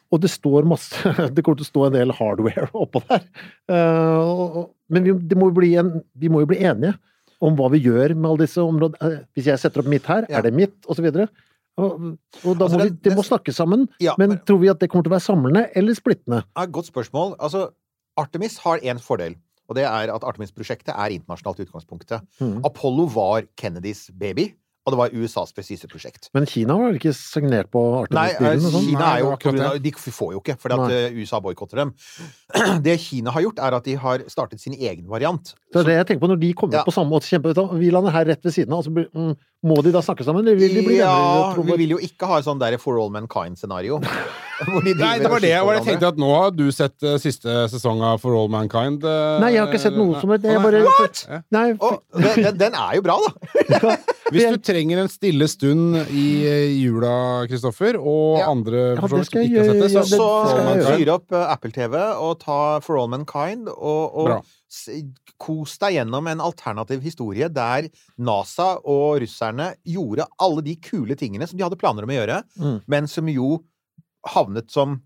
[0.07, 3.25] Og det står masse Det kommer til å stå en del hardware oppå der.
[3.67, 4.63] Eh,
[4.95, 6.95] men vi, det må jo bli en, vi må jo bli enige
[7.41, 8.97] om hva vi gjør med alle disse områdene.
[9.01, 10.39] Eh, Hvis jeg setter opp mitt her, Ja.
[10.39, 10.85] er det mitt?
[10.87, 11.27] Og så videre.
[11.77, 13.87] Og, og da Altså, må vi, det- det må snakke sammen.
[14.01, 16.43] Ja, Men men- tror vi at det kommer til å være samlende eller splittende?
[16.57, 17.35] Ja, godt spørsmål.
[17.39, 17.69] Altså,
[18.17, 19.35] Artemis har én fordel,
[19.69, 22.21] og det er at Artemis-prosjektet er internasjonalt i utgangspunktet.
[22.41, 22.61] Mm.
[22.65, 24.55] Apollo var Kennedys baby,
[24.87, 26.29] og det var USAs presise prosjekt.
[26.37, 27.81] Men Kina var ikke signert på
[28.15, 28.85] Nei, og sånn?
[28.85, 30.99] Kina Nei, er jo akkurat De får jo ikke, fordi at Nei.
[31.09, 31.91] eh, USA boikotter dem.
[32.85, 35.51] Det Kina har gjort, er at de har startet sin egen variant.
[35.75, 36.85] Det er det jeg tenker på når de kommer Ja.
[36.87, 37.27] på samme måte.
[37.27, 38.87] Kjempe, vi lander her rett ved siden av.
[38.87, 39.35] Altså,
[39.67, 41.65] må de da snakke sammen, eller vil de bli ja, venner?
[41.65, 43.97] vi vil jo ikke ha et sånn der For All Mankind-scenario.
[44.85, 45.51] de Nei, det var det.
[45.51, 49.03] jeg tenkte at nå har du sett uh, siste sesong av For All Mankind.
[49.03, 51.25] Uh, Nei, jeg har ikke sett noe som et jeg bare, What?
[51.51, 51.99] Nei, for...
[52.15, 53.97] den, den, den er jo bra, da!
[54.33, 58.49] Hvis du trenger en stille stund i eh, jula, Kristoffer, og Ja.
[58.51, 59.93] andre Ja, for så vidt ikke har sett det, gjøre.
[59.93, 64.45] Ja, så Så fyr opp eh, Apple TV og ta For All Mankind, og, og
[65.39, 67.87] kos deg gjennom en alternativ historie der
[68.19, 72.43] NASA og russerne gjorde alle de kule tingene som de hadde planer om å gjøre,
[72.59, 72.81] Mm.
[72.87, 73.61] men som jo
[74.27, 75.01] havnet som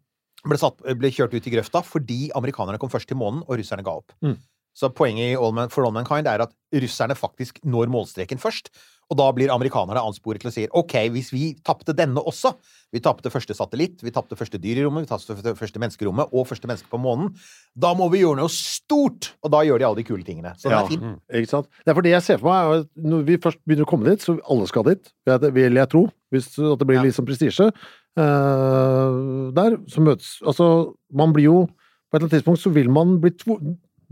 [0.47, 3.83] ble, satt, ble kjørt ut i grøfta fordi amerikanerne kom først til månen, og russerne
[3.85, 4.11] ga opp.
[4.23, 4.37] Mm.
[4.73, 8.69] Så poenget i All Man, For All Mankind er at russerne faktisk når målstreken først.
[9.11, 12.53] Og da blir amerikanerne ansporet til å si OK, hvis vi tapte denne også
[12.93, 16.47] Vi tapte første satellitt, vi tapte første dyr i rommet, vi tapte første- menneskerommet og
[16.47, 17.29] første menneske på månen.
[17.75, 19.33] Da må vi gjøre noe stort!
[19.43, 20.51] Og da gjør de alle de kule tingene.
[20.59, 20.81] Så det Ja.
[20.83, 21.19] er fint.
[21.31, 21.67] Ikke sant?
[21.85, 24.05] Det er for det jeg ser for meg er Når vi først begynner å komme
[24.09, 26.09] dit, så alle skal dit, vil jeg- tro.
[26.33, 27.71] Hvis at det blir litt sånn prestisje
[28.17, 31.65] eh, der, så møtes Altså, man blir jo
[32.11, 33.55] På et eller annet tidspunkt så vil man bli, tvo,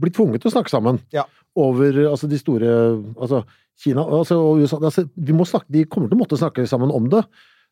[0.02, 1.02] bli tvunget til å snakke sammen.
[1.16, 1.26] Ja.
[1.60, 2.70] Over altså de store
[3.18, 3.44] Altså
[3.80, 7.24] Kina altså, og USA altså, snakke, De kommer til å måtte snakke sammen om det.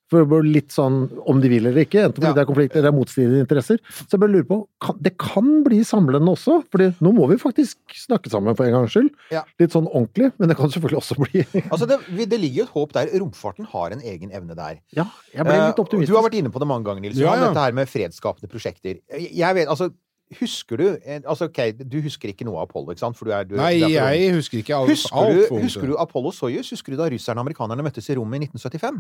[0.08, 2.36] For det blir litt sånn om de vil eller ikke, enten fordi Ja.
[2.38, 3.80] det er konflikt eller er interesser.
[3.92, 7.36] Så jeg bare lurer på, kan, det kan bli samlende også, fordi nå må vi
[7.36, 9.12] faktisk snakke sammen for en gangs skyld.
[9.32, 9.44] Ja.
[9.60, 12.76] Litt sånn ordentlig, men det kan selvfølgelig også bli Altså, det, det ligger jo et
[12.78, 13.12] håp der.
[13.20, 14.80] Romfarten har en egen evne der.
[14.96, 16.14] Ja, jeg ble litt Eh, optimistisk.
[16.14, 17.20] Du har vært inne på det mange ganger, Nils.
[17.20, 17.52] Ja, Johan, ja.
[17.52, 19.02] Dette her med fredsskapende prosjekter.
[19.12, 19.92] Jeg vet, altså
[20.36, 20.86] Husker du
[21.24, 23.20] altså ok, Du husker ikke noe av Apollo, ikke sant?
[23.20, 26.34] Du er, du, Nei, er jeg husker ikke alt, Husker alt du, husker du Apollo
[26.36, 26.74] Soyuz?
[26.76, 29.00] Husker du da russerne og amerikanerne møttes i rommet i 1975?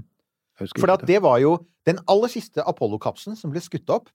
[0.57, 4.07] For det var jo den aller siste Apollo-kapselen som ble skutt opp.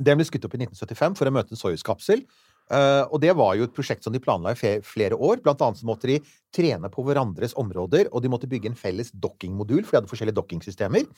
[0.00, 2.26] Den ble skutt opp i 1975 for å møte en Soyuz-kapsel.
[2.72, 5.40] Eh, og det var jo et prosjekt som de planla i flere år.
[5.44, 6.18] Blant annet så måtte de
[6.54, 10.38] trene på hverandres områder, og de måtte bygge en felles dokkingmodul, for de hadde forskjellige
[10.38, 11.08] dokkingsystemer.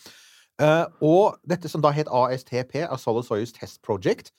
[0.62, 4.32] Eh, og dette som da het ASTP, Apollo Soyuz Test Project,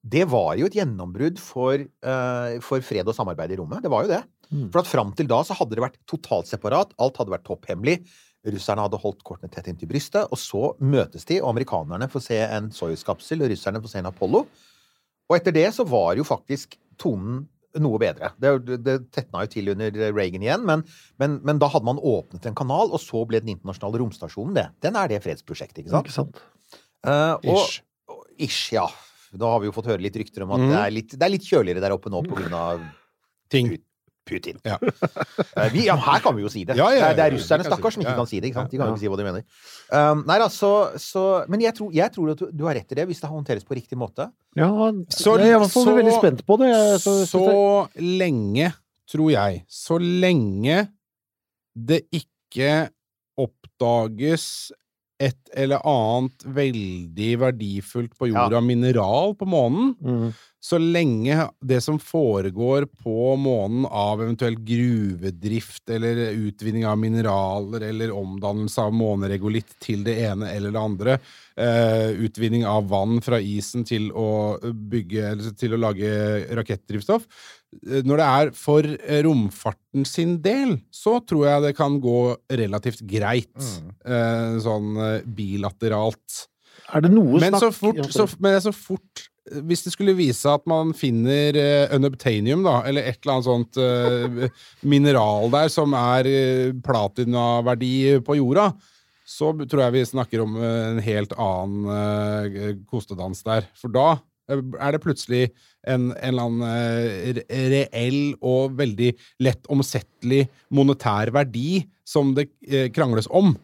[0.00, 3.82] det var jo et gjennombrudd for, eh, for fred og samarbeid i rommet.
[3.84, 4.22] Det var jo det.
[4.50, 4.70] Mm.
[4.72, 6.94] For at fram til da så hadde det vært totalt separat.
[6.98, 8.00] Alt hadde vært topphemmelig.
[8.48, 12.38] Russerne hadde holdt kortene tett inntil brystet, og så møtes de, og amerikanerne får se
[12.40, 14.46] en Soyuz-kapsel, og russerne får se en Apollo.
[15.28, 17.44] Og etter det så var jo faktisk tonen
[17.78, 18.32] noe bedre.
[18.40, 20.86] Det, det tetna jo til under Reagan igjen, men,
[21.20, 24.66] men, men da hadde man åpnet en kanal, og så ble den internasjonale romstasjonen det.
[24.82, 26.08] Den er det fredsprosjektet, ikke sant?
[26.08, 26.42] Ikke sant?
[27.04, 27.84] Uh, og, Ish.
[28.40, 28.88] Ish, ja.
[29.38, 30.70] Da har vi jo fått høre litt rykter om at mm.
[30.72, 32.24] det, er litt, det er litt kjøligere der oppe nå
[32.56, 32.82] av
[33.52, 33.70] ting.
[34.30, 34.60] Putin.
[34.62, 34.76] Ja.
[35.56, 36.76] Eh, vi, ja, her kan vi jo si det.
[36.78, 38.50] Ja, ja, ja, det, er, det er russerne, stakkars, som ikke kan si det.
[38.50, 38.70] ikke sant?
[38.70, 39.46] De kan jo ikke si hva de mener.
[39.90, 40.70] Um, nei da, så,
[41.00, 43.66] så Men jeg tror, jeg tror at du, har rett i det, hvis det håndteres
[43.66, 44.28] på riktig måte.
[44.58, 44.70] Ja,
[45.10, 46.70] Så- jeg er i hvert fall så- veldig spent på det.
[46.70, 47.42] Jeg, så, Så
[47.98, 48.72] lenge,
[49.10, 50.78] tror jeg, så lenge
[51.74, 52.90] det ikke
[53.40, 54.46] oppdages
[55.20, 60.30] et eller annet veldig verdifullt på jorda, mineral på månen, mm.
[60.64, 68.14] så lenge det som foregår på månen av eventuelt gruvedrift eller utvinning av mineraler eller
[68.16, 71.18] omdannelse av måneregolitt til det ene eller det andre,
[71.60, 76.14] eh, utvinning av vann fra isen til å bygge eller til å lage
[76.56, 77.28] rakettdrivstoff
[77.80, 82.20] Når det er for eh, romfarten sin del, så tror jeg det kan gå
[82.58, 83.52] relativt greit,
[84.04, 86.46] eh, sånn eh, bilateralt.
[86.90, 89.28] Er det noe Men snakk så fort, så, men så fort
[89.66, 93.46] Hvis det skulle vise seg at man finner uh, unobtainium, da, eller et eller annet
[93.46, 98.68] sånt eh, mineral der som er uh, platinaverdi på jorda,
[99.30, 103.68] så tror jeg vi snakker om eh, en helt annen eh, kostedans der.
[103.78, 105.42] For da eh, er det plutselig
[105.86, 107.40] en, en eller annen eh,
[107.72, 109.10] reell og veldig
[109.46, 110.44] lett omsettelig
[110.74, 113.54] monetær verdi som det eh, krangles om.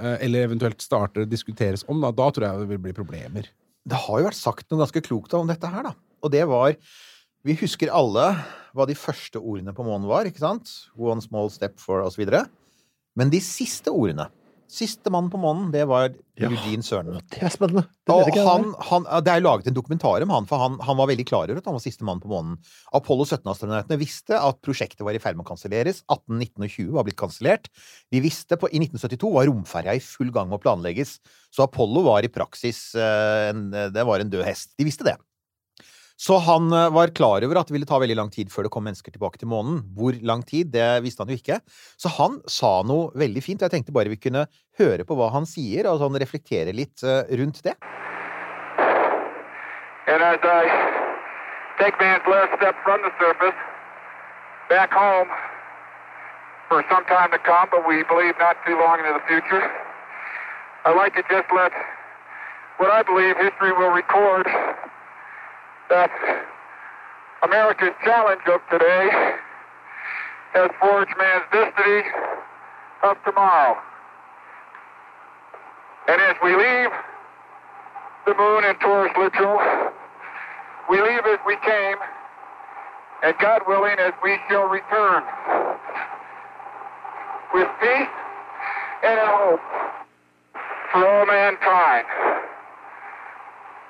[0.00, 2.00] eh, Eller eventuelt starter å diskuteres om.
[2.04, 3.50] Da, da tror jeg det vil bli problemer.
[3.86, 5.94] Det har jo vært sagt noe ganske klokt om dette her, da.
[6.24, 6.74] Og det var
[7.46, 8.30] Vi husker alle
[8.74, 10.72] hva de første ordene på månen var, ikke sant?
[10.98, 12.44] One small step for videre.
[13.16, 14.26] Men de siste ordene
[14.66, 16.50] Siste mann på månen, det var Ja.
[16.50, 17.22] Eugene Cernan.
[17.32, 17.86] Det er spennende.
[18.04, 21.08] Det Og han, han, det er laget en dokumentar om han, for han, han var
[21.08, 22.58] veldig klar over at han var siste mann på månen.
[22.92, 26.02] Apollo 17-astronautene visste at prosjektet var i ferd med å kanselleres.
[26.10, 27.70] 18, 19 og 20 var blitt kansellert.
[28.12, 31.16] De visste på, I 1972 var romferja i full gang med å planlegges.
[31.54, 34.74] Så Apollo var i praksis eh, en, Det var en død hest.
[34.76, 35.16] De visste det.
[36.16, 38.72] Så han eh, var klar over at det ville ta veldig lang tid før det
[38.72, 39.82] kom mennesker tilbake til månen.
[39.96, 41.60] Hvor lang tid, det visste han jo ikke.
[42.00, 44.46] Så han sa noe veldig fint, og jeg tenkte bare vi kunne
[44.80, 47.76] høre på hva han sier, og sånn reflektere litt eh, rundt det.
[50.06, 50.62] And as I
[51.82, 52.56] take man's last
[62.78, 64.46] what I believe history will record
[65.88, 66.10] that
[67.42, 69.34] America's challenge of today
[70.52, 72.02] has forged man's destiny
[73.02, 73.76] of tomorrow.
[76.08, 76.90] And as we leave
[78.26, 79.60] the moon and Taurus Literal.
[80.90, 81.96] We leave as we came,
[83.22, 85.22] and God willing, as we shall return
[87.54, 88.08] with peace
[89.04, 89.60] and hope
[90.90, 92.06] for all mankind.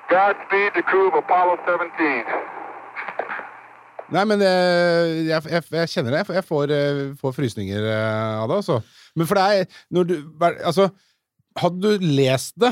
[0.09, 2.23] Godspeed the crew of Apollo 17.
[4.15, 6.19] Nei, men eh, jeg, jeg, jeg kjenner det.
[6.21, 8.77] Jeg får- Jeg får, eh, frysninger eh, av det, altså.
[9.19, 10.15] Men for det er når du,
[10.63, 10.89] Altså,
[11.59, 12.71] hadde du lest det,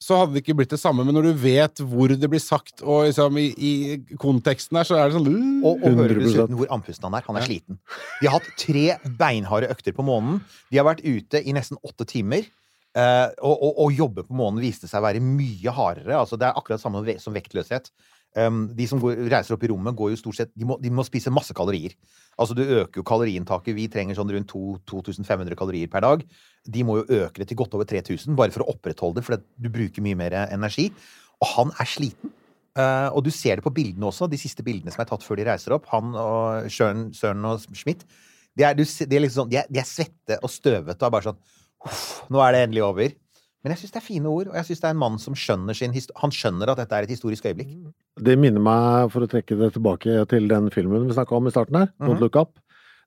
[0.00, 1.04] så hadde det ikke blitt det samme.
[1.04, 3.72] Men når du vet hvor det blir sagt, og liksom i, i
[4.20, 6.24] konteksten her, så er det sånn Og, og hører 100%.
[6.24, 7.24] dessuten hvor andpusten han er.
[7.28, 7.78] Han er sliten.
[8.22, 8.86] De har hatt tre
[9.20, 10.40] beinharde økter på månen.
[10.72, 12.48] De har vært ute i nesten åtte timer.
[12.96, 16.16] Og jobbe på månen viste seg å være mye hardere.
[16.16, 17.90] Altså, det er akkurat samme som vektløshet.
[18.36, 20.90] Um, de som går, reiser opp i rommet, går jo stort sett De må, de
[20.92, 21.94] må spise masse kalorier.
[22.36, 23.72] Altså, du øker jo kaloriinntaket.
[23.78, 26.24] Vi trenger sånn rundt 2500 kalorier per dag.
[26.68, 29.40] De må jo øke det til godt over 3000 bare for å opprettholde det, for
[29.40, 30.90] du bruker mye mer energi.
[31.40, 32.34] Og han er sliten.
[32.76, 35.40] Uh, og du ser det på bildene også, de siste bildene som er tatt før
[35.40, 35.88] de reiser opp.
[35.94, 38.04] Han og Søren, og Schmidt.
[38.56, 41.12] De er, du, de er, liksom sånn, de er, de er svette og støvete og
[41.12, 41.40] bare sånn
[42.32, 43.14] nå er det endelig over.
[43.66, 45.34] Men jeg syns det er fine ord, og jeg syns det er en mann som
[45.34, 47.72] skjønner sin Han skjønner at dette er et historisk øyeblikk.
[48.22, 51.50] Det minner meg, for å trekke det tilbake til den filmen vi snakka om i
[51.50, 52.20] starten her, Don't mm -hmm.
[52.20, 52.58] Look Up.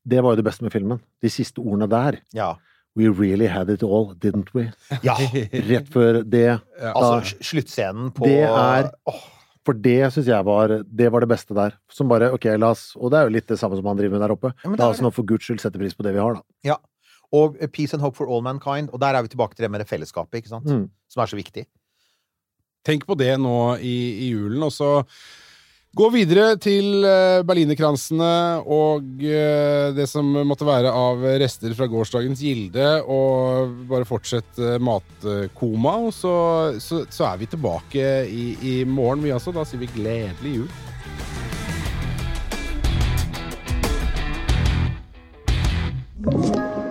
[0.04, 1.00] Det var jo det beste med filmen.
[1.22, 2.20] De siste ordene der.
[2.34, 2.56] Ja.
[2.96, 4.72] We really had it all, didn't we?
[5.04, 5.16] ja.
[5.72, 6.60] Rett før det.
[6.82, 9.22] Altså, sl- sluttscenen på Det er- Åh,
[9.66, 11.72] For det syns jeg var Det var det beste der.
[11.92, 14.18] Som bare Ok, la oss Og det er jo litt det samme som han driver
[14.18, 14.54] med der oppe.
[14.66, 15.04] Ja, La er oss det.
[15.04, 16.42] nå for guds skyld sette pris på det vi har, da.
[16.64, 16.78] Ja.
[17.36, 18.90] Og Peace and Hope for All Mankind.
[18.94, 20.66] Og der er vi tilbake til det med det fellesskapet, ikke sant?
[20.66, 20.88] Mm.
[21.12, 21.68] Som er så viktig.
[22.88, 25.04] Tenk på det nå i, i julen, og så
[25.98, 32.44] gå videre til eh, berlinerkransene og eh, det som måtte være av rester fra gårsdagens
[32.46, 36.36] gilde, og bare fortsett eh, matkoma, og så,
[36.82, 39.52] så, så er vi tilbake i, i morgen, vi altså.
[39.56, 40.70] Da sier vi gledelig jul.